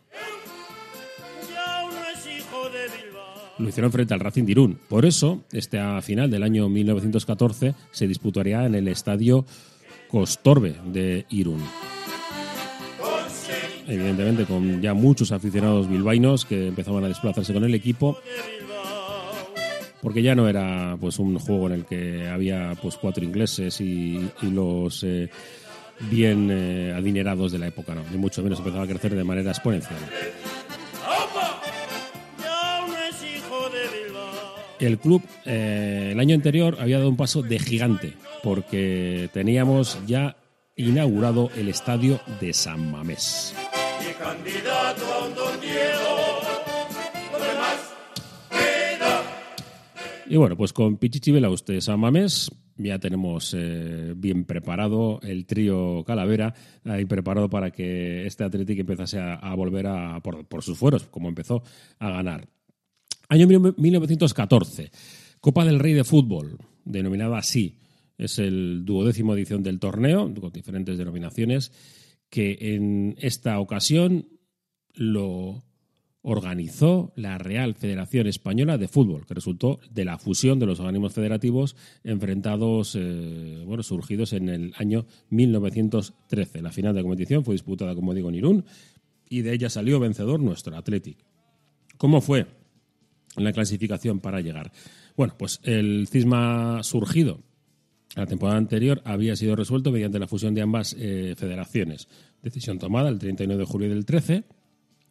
Lo 3.60 3.70
hicieron 3.70 3.92
frente 3.92 4.16
al 4.16 4.20
Racing 4.20 4.46
de 4.46 4.54
Irún. 4.54 4.80
Por 4.90 5.06
eso, 5.06 5.44
esta 5.52 6.02
final 6.02 6.32
del 6.32 6.42
año 6.42 6.68
1914 6.68 7.76
se 7.92 8.08
disputaría 8.08 8.66
en 8.66 8.74
el 8.74 8.88
estadio 8.88 9.46
Costorbe 10.08 10.74
de 10.88 11.28
Irún. 11.30 11.62
Evidentemente, 13.86 14.46
con 14.46 14.82
ya 14.82 14.96
muchos 14.96 15.32
aficionados 15.32 15.88
bilbaínos 15.88 16.46
que 16.46 16.66
empezaban 16.70 17.04
a 17.04 17.10
desplazarse 17.10 17.54
con 17.54 17.64
el 17.64 17.76
equipo 17.76 18.18
porque 20.06 20.22
ya 20.22 20.36
no 20.36 20.48
era 20.48 20.96
pues 21.02 21.18
un 21.18 21.40
juego 21.40 21.66
en 21.66 21.74
el 21.74 21.86
que 21.86 22.28
había 22.28 22.74
pues 22.80 22.96
cuatro 22.96 23.24
ingleses 23.24 23.82
y, 23.82 24.30
los 24.44 25.04
eh, 25.04 25.32
bien 26.12 26.50
eh, 26.52 26.94
adinerados 26.96 27.52
de 27.52 27.58
la 27.58 27.66
época, 27.66 27.96
no, 27.96 28.04
ni 28.12 28.18
mucho 28.20 28.44
menos 28.44 28.60
empezaba 28.60 28.84
a 28.84 28.88
crecer 28.88 29.16
de 29.16 29.24
manera 29.24 29.50
exponencial. 29.50 29.98
El 34.78 35.00
club 35.00 35.24
eh, 35.44 36.10
el 36.12 36.20
año 36.20 36.36
anterior 36.36 36.78
había 36.80 37.00
dado 37.00 37.10
un 37.10 37.18
paso 37.18 37.42
de 37.42 37.58
gigante 37.58 38.14
porque 38.44 39.28
teníamos 39.34 39.98
ya 40.06 40.38
inaugurado 40.76 41.50
el 41.58 41.68
estadio 41.68 42.20
de 42.40 42.54
San 42.54 42.92
Mamés. 42.92 43.56
Y 44.08 44.14
bueno, 50.34 50.58
pues 50.58 50.74
con 50.74 50.98
Pichichi 50.98 51.32
usted 51.32 51.80
San 51.80 52.00
Mamés 52.00 52.52
ya 52.78 53.00
tenemos 53.00 53.54
eh, 53.58 54.14
bien 54.18 54.46
preparado 54.46 55.20
el 55.22 55.46
trío 55.46 56.04
Calavera, 56.04 56.54
ahí 56.84 57.06
preparado 57.06 57.50
para 57.50 57.72
que 57.72 58.26
este 58.26 58.44
Atlético 58.44 58.82
empezase 58.82 59.20
a, 59.20 59.54
volver 59.56 59.88
a, 59.88 60.20
por, 60.22 60.46
por, 60.46 60.64
sus 60.64 60.78
fueros, 60.78 61.04
como 61.06 61.30
empezó 61.30 61.64
a 62.00 62.10
ganar. 62.10 62.48
Año 63.30 63.48
1914, 63.48 64.92
Copa 65.40 65.64
del 65.64 65.80
Rey 65.80 65.94
de 65.94 66.04
Fútbol, 66.04 66.58
denominada 66.84 67.38
así. 67.38 67.80
Es 68.18 68.40
el 68.40 68.86
duodécimo 68.86 69.34
edición 69.36 69.64
del 69.64 69.80
torneo, 69.80 70.34
con 70.34 70.52
diferentes 70.52 70.98
denominaciones, 70.98 71.72
que 72.30 72.58
en 72.62 73.16
esta 73.20 73.60
ocasión 73.60 74.28
lo 74.94 75.64
organizó 76.28 77.14
la 77.16 77.38
Real 77.38 77.76
Federación 77.76 78.26
Española 78.26 78.80
de 78.80 78.88
Fútbol, 78.88 79.28
que 79.28 79.36
resultó 79.36 79.80
de 79.92 80.06
la 80.06 80.18
fusión 80.18 80.58
de 80.58 80.66
los 80.66 80.80
organismos 80.80 81.14
federativos 81.14 81.76
enfrentados, 82.04 82.98
eh, 83.00 83.62
bueno, 83.64 83.84
surgidos 83.84 84.34
en 84.34 84.50
el 84.50 84.74
año 84.78 85.06
1913. 85.30 86.64
La 86.64 86.72
final 86.72 86.96
de 86.96 87.04
competición 87.04 87.46
fue 87.46 87.54
disputada, 87.54 87.94
como 87.94 88.16
digo, 88.16 88.30
en 88.30 88.36
Irún 88.36 88.66
y 89.30 89.44
de 89.44 89.54
ella 89.54 89.70
salió 89.70 90.00
vencedor 90.00 90.40
nuestro 90.40 90.76
Athletic. 90.76 91.18
¿Cómo 91.98 92.22
fue 92.22 92.48
la 93.38 93.54
clasificación 93.54 94.20
para 94.20 94.42
llegar? 94.42 94.72
Bueno, 95.16 95.36
pues 95.38 95.60
el 95.64 96.08
cisma 96.10 96.82
surgido 96.82 97.44
la 98.16 98.26
temporada 98.26 98.58
anterior 98.58 99.02
había 99.06 99.36
sido 99.36 99.56
resuelto 99.56 99.92
mediante 99.92 100.20
la 100.20 100.28
fusión 100.28 100.56
de 100.56 100.62
ambas 100.62 100.96
eh, 100.98 101.36
federaciones. 101.38 102.08
Decisión 102.42 102.80
tomada 102.80 103.10
el 103.10 103.20
39 103.20 103.60
de 103.60 103.66
julio 103.66 103.90
del 103.90 104.06
13 104.06 104.46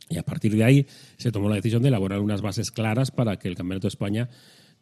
y 0.08 0.18
a 0.18 0.23
partir 0.23 0.54
de 0.54 0.64
ahí 0.64 0.87
se 1.16 1.32
tomó 1.32 1.49
la 1.49 1.56
decisión 1.56 1.82
de 1.82 1.88
elaborar 1.88 2.20
unas 2.20 2.42
bases 2.42 2.70
claras 2.70 3.11
para 3.11 3.38
que 3.38 3.49
el 3.49 3.54
Campeonato 3.54 3.87
de 3.87 3.90
España, 3.90 4.28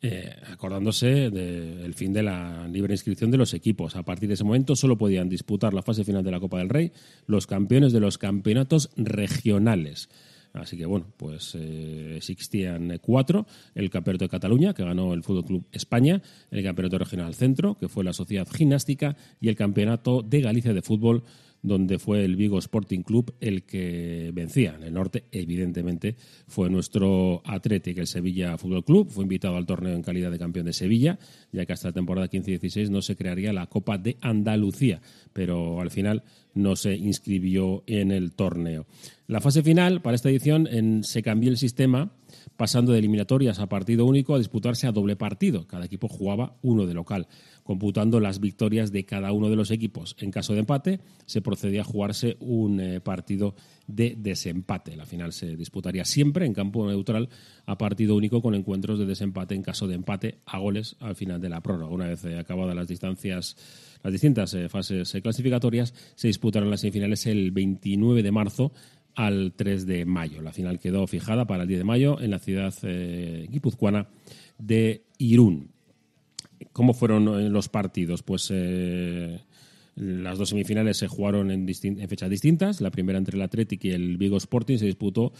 eh, 0.00 0.34
acordándose 0.50 1.30
del 1.30 1.94
fin 1.94 2.12
de 2.12 2.24
la 2.24 2.66
libre 2.66 2.94
inscripción 2.94 3.30
de 3.30 3.38
los 3.38 3.54
equipos. 3.54 3.94
A 3.94 4.02
partir 4.02 4.28
de 4.28 4.34
ese 4.34 4.44
momento 4.44 4.74
solo 4.74 4.98
podían 4.98 5.28
disputar 5.28 5.74
la 5.74 5.82
fase 5.82 6.04
final 6.04 6.24
de 6.24 6.30
la 6.32 6.40
Copa 6.40 6.58
del 6.58 6.68
Rey 6.68 6.92
los 7.26 7.46
campeones 7.46 7.92
de 7.92 8.00
los 8.00 8.18
campeonatos 8.18 8.90
regionales. 8.96 10.08
Así 10.54 10.76
que 10.76 10.84
bueno, 10.84 11.06
pues 11.16 11.54
eh, 11.54 12.14
existían 12.16 12.98
cuatro: 13.00 13.46
el 13.74 13.88
Campeonato 13.90 14.26
de 14.26 14.28
Cataluña, 14.28 14.74
que 14.74 14.84
ganó 14.84 15.14
el 15.14 15.22
Fútbol 15.22 15.44
Club 15.44 15.66
España, 15.72 16.20
el 16.50 16.62
Campeonato 16.62 16.98
Regional 16.98 17.34
Centro, 17.34 17.78
que 17.78 17.88
fue 17.88 18.04
la 18.04 18.12
Sociedad 18.12 18.46
Gimnástica, 18.52 19.16
y 19.40 19.48
el 19.48 19.56
Campeonato 19.56 20.22
de 20.22 20.42
Galicia 20.42 20.74
de 20.74 20.82
Fútbol, 20.82 21.22
donde 21.62 21.98
fue 21.98 22.24
el 22.24 22.36
Vigo 22.36 22.58
Sporting 22.58 23.02
Club 23.02 23.34
el 23.40 23.62
que 23.62 24.30
vencía. 24.34 24.74
En 24.74 24.82
el 24.82 24.92
norte, 24.92 25.24
evidentemente, 25.30 26.16
fue 26.48 26.68
nuestro 26.68 27.40
Atlético, 27.44 28.00
el 28.00 28.08
Sevilla 28.08 28.58
Fútbol 28.58 28.84
Club. 28.84 29.08
Fue 29.08 29.22
invitado 29.22 29.56
al 29.56 29.66
torneo 29.66 29.94
en 29.94 30.02
calidad 30.02 30.30
de 30.30 30.38
campeón 30.38 30.66
de 30.66 30.72
Sevilla, 30.72 31.18
ya 31.52 31.64
que 31.64 31.72
hasta 31.72 31.88
la 31.88 31.94
temporada 31.94 32.28
15-16 32.28 32.90
no 32.90 33.00
se 33.00 33.16
crearía 33.16 33.52
la 33.52 33.66
Copa 33.66 33.96
de 33.96 34.16
Andalucía, 34.20 35.00
pero 35.32 35.80
al 35.80 35.90
final 35.90 36.24
no 36.54 36.76
se 36.76 36.96
inscribió 36.96 37.84
en 37.86 38.10
el 38.10 38.32
torneo. 38.32 38.86
La 39.28 39.40
fase 39.40 39.62
final, 39.62 40.02
para 40.02 40.16
esta 40.16 40.28
edición, 40.30 41.04
se 41.04 41.22
cambió 41.22 41.48
el 41.48 41.56
sistema 41.56 42.12
pasando 42.56 42.92
de 42.92 42.98
eliminatorias 42.98 43.58
a 43.58 43.68
partido 43.68 44.06
único 44.06 44.34
a 44.34 44.38
disputarse 44.38 44.86
a 44.86 44.92
doble 44.92 45.16
partido. 45.16 45.66
Cada 45.66 45.86
equipo 45.86 46.08
jugaba 46.08 46.56
uno 46.62 46.86
de 46.86 46.94
local 46.94 47.28
computando 47.62 48.20
las 48.20 48.40
victorias 48.40 48.92
de 48.92 49.04
cada 49.04 49.32
uno 49.32 49.48
de 49.48 49.56
los 49.56 49.70
equipos. 49.70 50.16
En 50.18 50.30
caso 50.30 50.52
de 50.52 50.60
empate, 50.60 51.00
se 51.26 51.42
procedía 51.42 51.82
a 51.82 51.84
jugarse 51.84 52.36
un 52.40 52.80
eh, 52.80 53.00
partido 53.00 53.54
de 53.86 54.16
desempate. 54.18 54.96
La 54.96 55.06
final 55.06 55.32
se 55.32 55.56
disputaría 55.56 56.04
siempre 56.04 56.46
en 56.46 56.54
campo 56.54 56.86
neutral 56.86 57.28
a 57.66 57.78
partido 57.78 58.16
único 58.16 58.42
con 58.42 58.54
encuentros 58.54 58.98
de 58.98 59.06
desempate 59.06 59.54
en 59.54 59.62
caso 59.62 59.86
de 59.86 59.94
empate 59.94 60.38
a 60.46 60.58
goles 60.58 60.96
al 61.00 61.14
final 61.14 61.40
de 61.40 61.48
la 61.48 61.60
prórroga. 61.60 61.92
Una 61.92 62.08
vez 62.08 62.24
eh, 62.24 62.38
acabadas 62.38 62.74
las 62.74 62.88
distancias, 62.88 63.56
las 64.02 64.12
distintas 64.12 64.54
eh, 64.54 64.68
fases 64.68 65.12
clasificatorias, 65.22 65.94
se 66.14 66.28
disputaron 66.28 66.70
las 66.70 66.80
semifinales 66.80 67.26
el 67.26 67.52
29 67.52 68.22
de 68.22 68.32
marzo 68.32 68.72
al 69.14 69.52
3 69.54 69.86
de 69.86 70.04
mayo. 70.04 70.42
La 70.42 70.52
final 70.52 70.78
quedó 70.78 71.06
fijada 71.06 71.46
para 71.46 71.62
el 71.62 71.68
10 71.68 71.80
de 71.80 71.84
mayo 71.84 72.20
en 72.20 72.30
la 72.30 72.38
ciudad 72.38 72.74
guipuzcoana 73.48 74.08
de 74.58 75.04
Irún. 75.18 75.72
¿Cómo 76.72 76.94
fueron 76.94 77.28
eh, 77.40 77.48
los 77.50 77.68
partidos? 77.68 78.22
Pues 78.22 78.48
eh, 78.52 79.40
las 79.94 80.38
dos 80.38 80.50
semifinales 80.50 80.96
se 80.96 81.08
jugaron 81.08 81.50
en, 81.50 81.66
fechas 82.08 82.30
distintas. 82.30 82.80
La 82.80 82.90
primera 82.90 83.18
entre 83.18 83.36
el 83.36 83.42
Athletic 83.42 83.84
y 83.84 83.90
el 83.90 84.16
Vigo 84.16 84.36
Sporting 84.36 84.78
se 84.78 84.86
disputó 84.86 85.32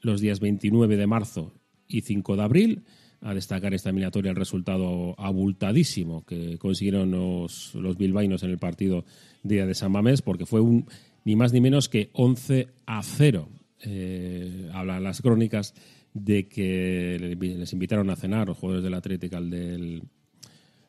los 0.00 0.20
días 0.20 0.40
29 0.40 0.96
de 0.96 1.06
marzo 1.06 1.52
y 1.88 2.02
5 2.02 2.36
de 2.36 2.42
abril. 2.42 2.82
A 3.24 3.34
destacar 3.34 3.72
esta 3.72 3.90
eliminatoria 3.90 4.30
el 4.30 4.36
resultado 4.36 5.14
abultadísimo 5.16 6.24
que 6.24 6.58
consiguieron 6.58 7.12
los, 7.12 7.72
los 7.76 7.96
bilbaínos 7.96 8.42
en 8.42 8.50
el 8.50 8.58
partido 8.58 9.04
día 9.44 9.64
de 9.64 9.76
San 9.76 9.92
Mamés, 9.92 10.22
porque 10.22 10.44
fue 10.44 10.60
un 10.60 10.86
ni 11.24 11.36
más 11.36 11.52
ni 11.52 11.60
menos 11.60 11.88
que 11.88 12.10
11 12.12 12.68
a 12.86 13.02
0. 13.02 13.48
Eh, 13.84 14.70
hablan 14.72 15.02
las 15.02 15.22
crónicas 15.22 15.74
de 16.14 16.46
que 16.48 17.36
les 17.38 17.72
invitaron 17.72 18.10
a 18.10 18.16
cenar 18.16 18.48
los 18.48 18.58
jugadores 18.58 18.84
del 18.84 18.94
Atlético 18.94 19.36
al 19.36 19.50
del 19.50 20.02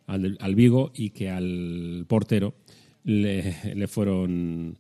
al, 0.08 0.56
Vigo 0.56 0.92
y 0.96 1.12
que 1.12 1.30
al 1.30 2.06
portero 2.08 2.56
le, 3.04 3.88
fueron 3.88 4.78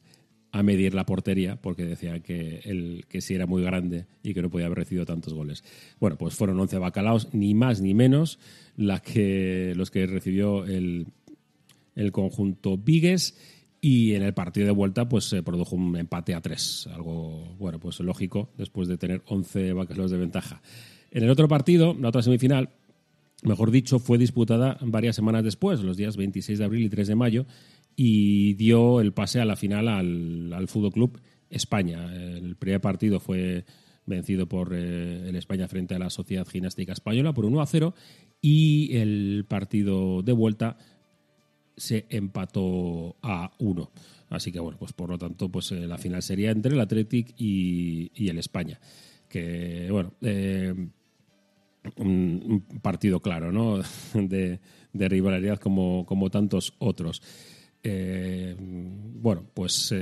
a 0.51 0.63
medir 0.63 0.93
la 0.93 1.05
portería 1.05 1.55
porque 1.55 1.85
decían 1.85 2.21
que, 2.21 2.61
el, 2.65 3.05
que 3.07 3.21
sí 3.21 3.33
era 3.33 3.47
muy 3.47 3.63
grande 3.63 4.05
y 4.21 4.33
que 4.33 4.41
no 4.41 4.49
podía 4.49 4.67
haber 4.67 4.79
recibido 4.79 5.05
tantos 5.05 5.33
goles. 5.33 5.63
Bueno, 5.99 6.17
pues 6.17 6.35
fueron 6.35 6.59
11 6.59 6.77
bacalaos, 6.77 7.33
ni 7.33 7.53
más 7.53 7.81
ni 7.81 7.93
menos 7.93 8.39
la 8.75 9.01
que, 9.01 9.73
los 9.75 9.91
que 9.91 10.05
recibió 10.05 10.65
el, 10.65 11.07
el 11.95 12.11
conjunto 12.11 12.77
Vigues 12.77 13.35
y 13.85 14.15
en 14.15 14.23
el 14.23 14.33
partido 14.33 14.65
de 14.65 14.71
vuelta 14.71 15.09
pues 15.09 15.25
se 15.25 15.43
produjo 15.43 15.75
un 15.75 15.97
empate 15.97 16.33
a 16.33 16.39
tres, 16.39 16.87
algo 16.93 17.53
bueno, 17.59 17.81
pues 17.81 17.99
lógico 17.99 18.49
después 18.57 18.87
de 18.87 18.97
tener 18.97 19.21
11 19.25 19.73
bacalaos 19.73 20.09
de 20.09 20.17
ventaja. 20.17 20.61
En 21.11 21.25
el 21.25 21.29
otro 21.29 21.49
partido, 21.49 21.93
la 21.99 22.07
otra 22.07 22.21
semifinal, 22.21 22.69
mejor 23.43 23.71
dicho, 23.71 23.99
fue 23.99 24.17
disputada 24.17 24.77
varias 24.79 25.17
semanas 25.17 25.43
después, 25.43 25.81
los 25.81 25.97
días 25.97 26.15
26 26.15 26.59
de 26.59 26.65
abril 26.65 26.85
y 26.85 26.89
3 26.89 27.09
de 27.09 27.15
mayo, 27.15 27.45
y 27.93 28.53
dio 28.53 29.01
el 29.01 29.11
pase 29.11 29.41
a 29.41 29.45
la 29.45 29.57
final 29.57 29.89
al, 29.89 30.53
al 30.53 30.69
Fútbol 30.69 30.93
Club 30.93 31.19
España. 31.49 32.05
El 32.15 32.55
primer 32.55 32.79
partido 32.79 33.19
fue 33.19 33.65
vencido 34.05 34.47
por 34.47 34.73
eh, 34.73 35.27
el 35.27 35.35
España 35.35 35.67
frente 35.67 35.95
a 35.95 35.99
la 35.99 36.09
Sociedad 36.09 36.47
Gimnástica 36.47 36.93
Española 36.93 37.33
por 37.33 37.43
1 37.43 37.61
a 37.61 37.65
0 37.65 37.93
y 38.41 38.95
el 38.95 39.45
partido 39.47 40.21
de 40.21 40.31
vuelta 40.31 40.77
se 41.75 42.05
empató 42.09 43.17
a 43.21 43.51
1. 43.59 43.91
Así 44.29 44.51
que 44.51 44.59
bueno, 44.59 44.77
pues 44.79 44.93
por 44.93 45.09
lo 45.09 45.17
tanto, 45.17 45.49
pues 45.49 45.71
eh, 45.71 45.87
la 45.87 45.97
final 45.97 46.21
sería 46.23 46.51
entre 46.51 46.73
el 46.73 46.79
Athletic 46.81 47.33
y, 47.37 48.11
el 48.27 48.37
España. 48.37 48.79
Que 49.29 49.87
bueno, 49.91 50.13
eh, 50.21 50.73
un, 51.97 52.65
partido 52.81 53.19
claro, 53.21 53.51
¿no? 53.51 53.79
De, 54.13 54.59
rivalidad 54.93 55.59
como, 55.59 56.05
como, 56.05 56.29
tantos 56.29 56.73
otros. 56.79 57.21
Eh, 57.83 58.55
bueno, 58.57 59.45
pues 59.53 59.93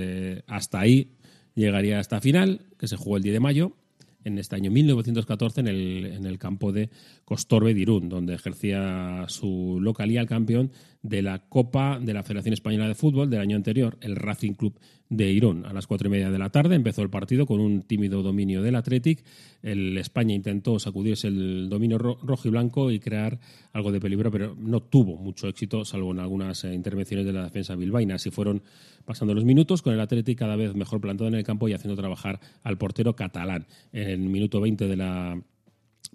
hasta 0.48 0.80
ahí 0.80 1.12
llegaría 1.56 2.00
esta 2.00 2.22
final, 2.22 2.68
que 2.78 2.88
se 2.88 2.98
jugó 2.98 3.18
el 3.18 3.24
10 3.24 3.34
de 3.34 3.40
mayo, 3.40 3.76
en 4.24 4.38
este 4.38 4.56
año 4.56 4.72
1914 4.72 5.62
en 5.62 5.68
el, 5.68 6.06
en 6.06 6.26
el 6.26 6.38
campo 6.38 6.72
de 6.72 6.90
Costorbe 7.26 7.74
de 7.74 7.82
Irún, 7.82 8.10
donde 8.10 8.34
ejercía 8.34 9.26
su 9.28 9.80
localía 9.82 10.22
el 10.22 10.28
campeón 10.28 10.72
de 11.02 11.22
la 11.22 11.40
Copa 11.40 12.00
de 12.00 12.14
la 12.14 12.24
Federación 12.24 12.54
Española 12.54 12.88
de 12.88 12.96
Fútbol 12.96 13.30
del 13.30 13.42
año 13.42 13.56
anterior, 13.56 13.98
el 14.02 14.16
Racing 14.16 14.54
Club 14.54 14.80
de 15.12 15.30
Irún. 15.30 15.66
A 15.66 15.74
las 15.74 15.88
cuatro 15.88 16.08
y 16.08 16.12
media 16.12 16.32
de 16.32 16.40
la 16.40 16.52
tarde 16.52 16.76
empezó 16.76 17.02
el 17.02 17.10
partido 17.10 17.46
con 17.46 17.60
un 17.60 17.82
tímido 17.82 18.24
dominio 18.24 18.62
del 18.62 18.76
Athletic. 18.76 19.26
El 19.62 19.98
España 19.98 20.34
intentó 20.34 20.80
sacudirse 20.80 21.28
el 21.28 21.68
dominio 21.70 21.98
rojo 21.98 22.48
y 22.48 22.52
blanco 22.52 22.92
y 22.92 23.00
crear 23.00 23.38
algo 23.74 23.92
de 23.92 24.00
peligro, 24.00 24.32
pero 24.32 24.56
no 24.56 24.80
tuvo 24.82 25.18
mucho 25.18 25.50
éxito, 25.50 25.84
salvo 25.84 26.12
en 26.12 26.20
algunas 26.20 26.64
eh, 26.64 26.74
intervenciones 26.74 27.26
de 27.26 27.34
la 27.34 27.44
defensa 27.44 27.76
bilbaína. 27.76 28.16
Así 28.16 28.32
fueron 28.32 28.64
pasando 29.06 29.34
los 29.34 29.46
minutos, 29.46 29.82
con 29.82 29.94
el 29.94 30.00
Athletic 30.00 30.38
cada 30.38 30.56
vez 30.56 30.76
mejor 30.76 31.02
plantado 31.02 31.28
en 31.28 31.36
el 31.36 31.44
campo 31.44 31.68
y 31.68 31.74
haciendo 31.74 32.00
trabajar 32.00 32.40
al 32.64 32.78
portero 32.78 33.16
catalán. 33.16 33.68
En 33.92 34.10
el 34.10 34.20
minuto 34.30 34.60
20 34.60 34.88
de 34.88 34.96
la 34.96 35.42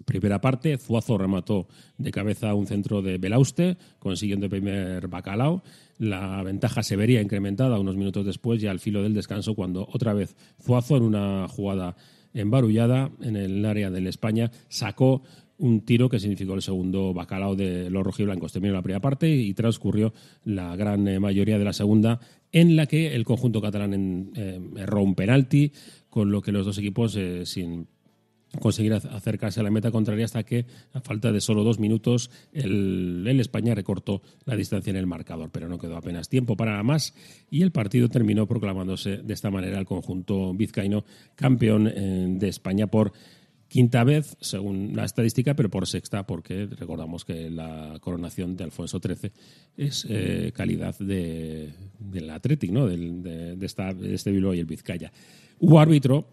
Primera 0.05 0.39
parte, 0.39 0.77
Zuazo 0.77 1.17
remató 1.17 1.67
de 1.97 2.11
cabeza 2.11 2.53
un 2.53 2.67
centro 2.67 3.01
de 3.01 3.17
Belauste, 3.17 3.77
consiguiendo 3.97 4.45
el 4.45 4.51
primer 4.51 5.07
bacalao. 5.07 5.63
La 5.97 6.43
ventaja 6.43 6.83
se 6.83 6.95
vería 6.95 7.21
incrementada 7.21 7.79
unos 7.79 7.95
minutos 7.95 8.25
después, 8.25 8.61
ya 8.61 8.69
al 8.69 8.79
filo 8.79 9.01
del 9.01 9.15
descanso, 9.15 9.55
cuando 9.55 9.87
otra 9.91 10.13
vez 10.13 10.35
Zuazo, 10.61 10.97
en 10.97 11.03
una 11.03 11.47
jugada 11.47 11.95
embarullada 12.33 13.09
en 13.21 13.35
el 13.37 13.65
área 13.65 13.89
del 13.89 14.05
España, 14.05 14.51
sacó 14.69 15.23
un 15.59 15.81
tiro 15.81 16.07
que 16.09 16.19
significó 16.19 16.53
el 16.53 16.61
segundo 16.61 17.13
bacalao 17.13 17.55
de 17.55 17.89
los 17.89 18.03
rojiblancos. 18.03 18.53
Terminó 18.53 18.75
la 18.75 18.83
primera 18.83 19.01
parte 19.01 19.27
y 19.27 19.53
transcurrió 19.53 20.13
la 20.45 20.75
gran 20.75 21.07
eh, 21.07 21.19
mayoría 21.19 21.57
de 21.57 21.65
la 21.65 21.73
segunda, 21.73 22.19
en 22.51 22.75
la 22.75 22.85
que 22.85 23.15
el 23.15 23.25
conjunto 23.25 23.61
catalán 23.61 24.31
eh, 24.35 24.59
erró 24.77 25.03
un 25.03 25.15
penalti, 25.15 25.71
con 26.09 26.31
lo 26.31 26.41
que 26.41 26.51
los 26.51 26.65
dos 26.65 26.77
equipos, 26.77 27.15
eh, 27.15 27.45
sin 27.45 27.87
conseguir 28.59 28.93
acercarse 28.93 29.59
a 29.59 29.63
la 29.63 29.69
meta 29.69 29.91
contraria 29.91 30.25
hasta 30.25 30.43
que, 30.43 30.65
a 30.93 31.01
falta 31.01 31.31
de 31.31 31.41
solo 31.41 31.63
dos 31.63 31.79
minutos, 31.79 32.31
el, 32.53 33.25
el, 33.27 33.39
España 33.39 33.75
recortó 33.75 34.21
la 34.45 34.55
distancia 34.55 34.89
en 34.91 34.95
el 34.95 35.05
marcador, 35.05 35.49
pero 35.51 35.67
no 35.67 35.77
quedó 35.77 35.97
apenas 35.97 36.29
tiempo 36.29 36.55
para 36.55 36.81
más 36.81 37.13
y 37.51 37.61
el 37.61 37.71
partido 37.71 38.07
terminó 38.07 38.47
proclamándose 38.47 39.17
de 39.17 39.33
esta 39.33 39.51
manera 39.51 39.77
el 39.79 39.85
conjunto 39.85 40.53
vizcaíno 40.53 41.03
campeón 41.35 41.87
eh, 41.87 42.27
de 42.39 42.47
España 42.47 42.87
por 42.87 43.11
quinta 43.67 44.03
vez, 44.03 44.37
según 44.39 44.95
la 44.95 45.05
estadística, 45.05 45.53
pero 45.53 45.69
por 45.69 45.87
sexta, 45.87 46.25
porque 46.25 46.67
recordamos 46.67 47.25
que 47.25 47.49
la 47.49 47.97
coronación 48.01 48.55
de 48.55 48.63
Alfonso 48.63 48.99
XIII 48.99 49.31
es 49.75 50.05
eh, 50.09 50.51
calidad 50.55 50.97
de, 50.99 51.73
del 51.99 52.29
Athletic, 52.29 52.71
¿no? 52.71 52.87
Del, 52.87 53.21
de, 53.23 53.65
esta, 53.65 53.93
de 53.93 54.13
este 54.13 54.31
Bilbao 54.31 54.53
y 54.53 54.59
el 54.59 54.65
Vizcaya. 54.65 55.11
Hubo 55.59 55.79
árbitro, 55.79 56.27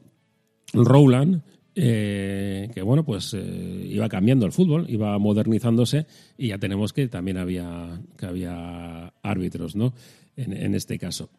Rowland, 0.73 1.43
eh, 1.75 2.71
que 2.73 2.83
bueno, 2.83 3.05
pues 3.05 3.35
eh, 3.35 3.89
iba 3.91 4.09
cambiando 4.09 4.47
el 4.47 4.53
fútbol, 4.53 4.87
iba 4.89 5.19
modernizándose 5.19 6.07
y 6.39 6.49
ya 6.49 6.59
tenemos 6.59 6.93
que 6.93 7.09
también 7.09 7.37
había, 7.37 8.01
que 8.17 8.27
había 8.27 9.13
árbitros, 9.23 9.75
¿no? 9.75 9.93
En, 10.37 10.53
en 10.53 10.75
este 10.75 10.99
caso. 10.99 11.31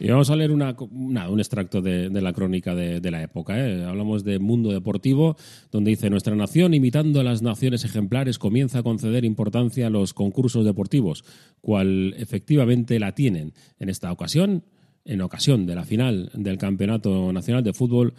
Y 0.00 0.08
vamos 0.08 0.30
a 0.30 0.36
leer 0.36 0.50
una, 0.50 0.74
un 0.80 1.40
extracto 1.40 1.82
de, 1.82 2.08
la 2.08 2.32
crónica 2.32 2.74
de, 2.74 3.00
de 3.00 3.10
la 3.10 3.22
época. 3.22 3.58
¿eh? 3.58 3.84
Hablamos 3.84 4.24
de 4.24 4.38
Mundo 4.38 4.70
Deportivo, 4.70 5.36
donde 5.70 5.90
dice, 5.90 6.08
nuestra 6.08 6.34
nación, 6.34 6.72
imitando 6.72 7.20
a 7.20 7.22
las 7.22 7.42
naciones 7.42 7.84
ejemplares, 7.84 8.38
comienza 8.38 8.78
a 8.78 8.82
conceder 8.82 9.26
importancia 9.26 9.88
a 9.88 9.90
los 9.90 10.14
concursos 10.14 10.64
deportivos, 10.64 11.22
cual 11.60 12.14
efectivamente 12.16 12.98
la 12.98 13.14
tienen. 13.14 13.52
En 13.78 13.90
esta 13.90 14.10
ocasión, 14.10 14.64
en 15.04 15.20
ocasión 15.20 15.66
de 15.66 15.74
la 15.74 15.84
final 15.84 16.30
del 16.32 16.56
Campeonato 16.56 17.30
Nacional 17.30 17.62
de 17.62 17.74
Fútbol, 17.74 18.14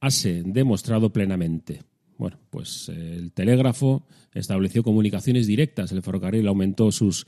hase 0.00 0.42
demostrado 0.46 1.12
plenamente. 1.12 1.82
Bueno, 2.16 2.38
pues 2.48 2.88
eh, 2.88 3.16
el 3.18 3.32
telégrafo 3.32 4.06
estableció 4.32 4.82
comunicaciones 4.82 5.46
directas, 5.46 5.92
el 5.92 6.02
ferrocarril 6.02 6.48
aumentó 6.48 6.90
sus 6.90 7.26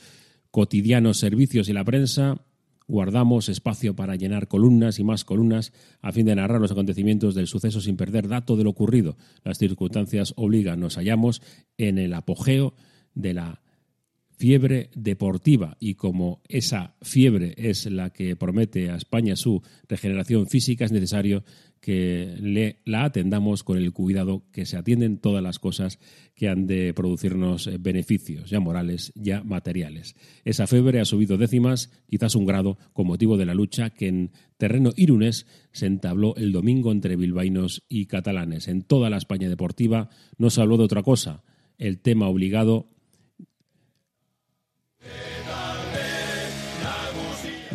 cotidianos 0.51 1.19
servicios 1.19 1.69
y 1.69 1.75
la 1.75 1.85
prensa 1.85 2.44
Guardamos 2.87 3.49
espacio 3.49 3.97
para 3.97 4.15
llenar 4.17 4.47
columnas 4.47 4.99
y 4.99 5.05
más 5.05 5.25
columnas 5.25 5.73
a 6.03 6.13
fin 6.13 6.27
de 6.27 6.35
narrar 6.35 6.61
los 6.61 6.71
acontecimientos 6.71 7.35
del 7.35 7.47
suceso 7.47 7.81
sin 7.81 7.97
perder 7.97 8.29
dato 8.29 8.57
de 8.57 8.65
lo 8.65 8.71
ocurrido. 8.71 9.17
Las 9.43 9.59
circunstancias 9.59 10.35
obligan, 10.37 10.81
nos 10.81 10.97
hallamos 10.97 11.41
en 11.79 11.99
el 11.99 12.13
apogeo 12.13 12.75
de 13.15 13.33
la 13.33 13.64
fiebre 14.37 14.91
deportiva 14.95 15.77
y 15.81 15.95
como 15.95 16.43
esa 16.49 16.95
fiebre 17.03 17.55
es 17.57 17.87
la 17.87 18.11
que 18.11 18.37
promete 18.37 18.91
a 18.91 18.97
España 18.97 19.37
su 19.37 19.63
regeneración 19.89 20.47
física, 20.47 20.85
es 20.85 20.93
necesario 20.93 21.45
que 21.85 22.35
le, 22.41 22.81
la 22.87 23.05
atendamos 23.05 23.63
con 23.63 23.77
el 23.77 23.93
cuidado 23.93 24.43
que 24.53 24.65
se 24.65 24.79
atienden 24.79 25.19
todas 25.19 25.43
las 25.43 25.59
cosas 25.59 25.99
que 26.35 26.49
han 26.49 26.67
de 26.67 26.95
producirnos 26.95 27.69
beneficios, 27.79 28.49
ya 28.49 28.59
morales, 28.59 29.13
ya 29.15 29.45
materiales. 29.45 30.17
Esa 30.47 30.67
fiebre 30.67 31.01
ha 31.01 31.05
subido 31.05 31.37
décimas, 31.37 31.91
quizás 32.09 32.37
un 32.37 32.47
grado, 32.47 32.79
con 32.95 33.07
motivo 33.07 33.37
de 33.37 33.45
la 33.45 33.53
lucha 33.53 33.91
que 33.91 34.09
en 34.09 34.31
terreno 34.57 34.95
irunés 34.97 35.47
se 35.73 35.85
entabló 35.85 36.35
el 36.37 36.53
domingo 36.53 36.91
entre 36.91 37.17
bilbaínos 37.17 37.85
y 37.87 38.07
catalanes. 38.07 38.67
En 38.69 38.83
toda 38.83 39.11
la 39.11 39.19
España 39.19 39.51
deportiva 39.51 40.09
no 40.39 40.49
se 40.49 40.63
habló 40.63 40.79
de 40.79 40.85
otra 40.85 41.03
cosa. 41.03 41.45
El 41.77 42.01
tema 42.01 42.29
obligado 42.29 42.94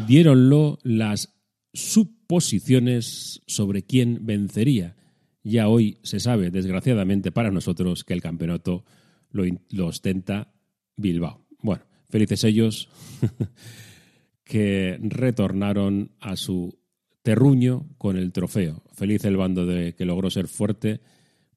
diéronlo 0.09 0.79
las 0.81 1.35
suposiciones 1.71 3.41
sobre 3.45 3.83
quién 3.83 4.25
vencería. 4.25 4.95
Ya 5.43 5.67
hoy 5.67 5.99
se 6.01 6.19
sabe, 6.19 6.49
desgraciadamente 6.49 7.31
para 7.31 7.51
nosotros, 7.51 8.03
que 8.03 8.13
el 8.13 8.21
campeonato 8.21 8.85
lo, 9.29 9.43
lo 9.69 9.85
ostenta 9.85 10.51
Bilbao. 10.95 11.45
Bueno, 11.61 11.83
felices 12.09 12.43
ellos 12.43 12.89
que 14.43 14.97
retornaron 14.99 16.11
a 16.19 16.35
su 16.35 16.79
terruño 17.21 17.87
con 17.99 18.17
el 18.17 18.31
trofeo. 18.31 18.81
Feliz 18.93 19.23
el 19.25 19.37
bando 19.37 19.67
de 19.67 19.93
que 19.93 20.05
logró 20.05 20.31
ser 20.31 20.47
fuerte 20.47 21.01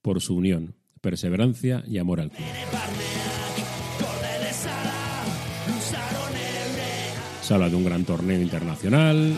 por 0.02 0.20
su 0.20 0.36
unión, 0.36 0.74
perseverancia 1.00 1.82
y 1.86 1.96
amor 1.96 2.20
al 2.20 2.30
club. 2.30 2.46
Habla 7.52 7.68
de 7.68 7.76
un 7.76 7.84
gran 7.84 8.04
torneo 8.04 8.40
internacional. 8.40 9.36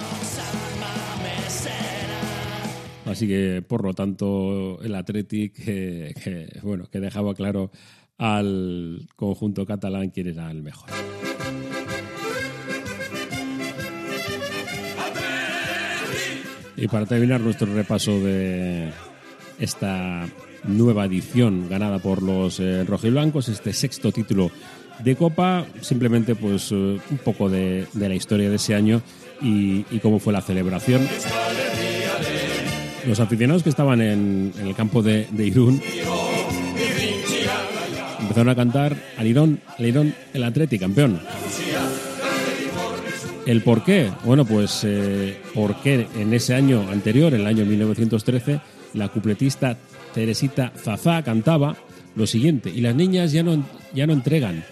Así 3.07 3.27
que, 3.27 3.61
por 3.67 3.83
lo 3.83 3.93
tanto, 3.93 4.81
el 4.83 4.95
Athletic, 4.95 5.53
que, 5.53 6.15
que, 6.23 6.61
bueno, 6.63 6.85
que 6.91 7.01
dejaba 7.01 7.35
claro 7.35 7.73
al 8.17 9.09
conjunto 9.17 9.67
catalán 9.67 10.11
quién 10.11 10.29
era 10.29 10.49
el 10.51 10.63
mejor. 10.63 10.91
Y 16.77 16.87
para 16.87 17.07
terminar 17.07 17.41
nuestro 17.41 17.75
repaso 17.75 18.21
de 18.21 18.93
esta 19.59 20.29
nueva 20.63 21.07
edición 21.07 21.69
ganada 21.69 21.99
por 21.99 22.23
los 22.23 22.61
eh, 22.61 22.85
rojiblancos, 22.85 23.49
este 23.49 23.73
sexto 23.73 24.13
título 24.13 24.53
de 25.01 25.17
Copa, 25.17 25.67
simplemente 25.81 26.35
pues 26.35 26.71
uh, 26.73 26.99
un 27.11 27.19
poco 27.25 27.49
de, 27.49 27.87
de, 27.93 28.09
la 28.09 28.15
historia 28.15 28.49
de 28.49 28.57
ese 28.57 28.75
año 28.75 29.03
y, 29.41 29.83
cómo 30.01 30.19
fue 30.19 30.33
la 30.33 30.41
celebración. 30.41 31.07
Los 33.07 33.21
aficionados 33.21 33.63
que 33.63 33.69
estaban 33.69 34.01
en, 34.01 34.53
en 34.59 34.67
el 34.67 34.75
campo 34.75 35.03
de, 35.03 35.27
de, 35.31 35.47
Irún 35.47 35.81
empezaron 38.21 38.49
a 38.49 38.55
cantar 38.55 38.97
al 39.19 39.27
Irón, 39.27 39.61
al 39.79 39.87
Irón, 39.87 40.15
el 40.33 40.45
Atleti, 40.45 40.79
campeón. 40.79 41.21
¿El 43.47 43.61
por 43.63 43.85
qué? 43.85 44.11
Bueno, 44.25 44.47
pues 44.47 44.81
eh, 44.85 45.37
porque 45.55 46.07
en 46.17 46.33
ese 46.33 46.55
año 46.55 46.89
anterior, 46.91 47.35
en 47.35 47.43
el 47.43 47.47
año 47.47 47.67
1913, 47.67 48.61
la 48.95 49.09
cupletista 49.09 49.77
Teresita 50.15 50.73
Zazá 50.77 51.23
cantaba 51.23 51.77
lo 52.17 52.27
siguiente, 52.27 52.71
y 52.71 52.81
las 52.81 52.95
niñas 52.95 53.33
ya 53.33 53.43
no, 53.43 53.63
ya 53.93 54.07
no 54.07 54.13
entregan 54.13 54.65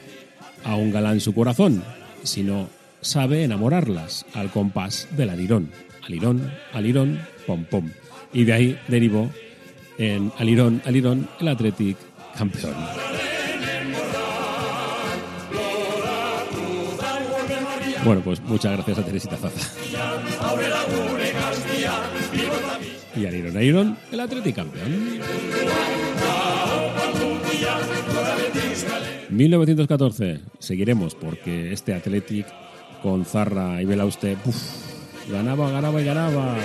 a 0.65 0.77
un 0.77 0.93
galán 0.93 1.21
su 1.21 1.35
corazón, 1.35 1.83
sino 2.23 2.69
sabe 3.01 3.45
enamorarlas 3.45 4.27
al 4.35 4.51
compás 4.51 5.09
del 5.17 5.31
alirón. 5.31 5.71
Alirón, 6.05 6.53
alirón, 6.73 7.21
pom 7.47 7.65
pom. 7.65 7.91
Y 8.33 8.45
de 8.45 8.53
ahí 8.53 8.79
derivó 8.89 9.31
en 9.99 10.33
alirón, 10.39 10.83
alirón, 10.85 11.29
el 11.41 11.49
Athletic 11.49 11.97
campeón. 12.37 12.75
Bueno, 18.05 18.21
pues 18.23 18.41
muchas 18.43 18.73
gracias 18.73 18.99
a 18.99 19.05
Teresita 19.05 19.37
Zaza. 19.37 19.81
Y 23.15 23.27
alirón, 23.27 23.57
alirón, 23.57 23.99
el 24.11 24.21
Athletic 24.21 24.57
campeón. 24.57 25.21
1914, 29.33 30.41
seguiremos 30.59 31.15
porque 31.15 31.73
este 31.73 31.95
Athletic 31.95 32.47
con 33.03 33.25
Zarra 33.25 33.81
y 33.81 33.85
Belauste 33.85 34.37
ganaba, 35.31 35.71
ganaba 35.71 36.01
y 36.01 36.05
ganaba. 36.05 36.57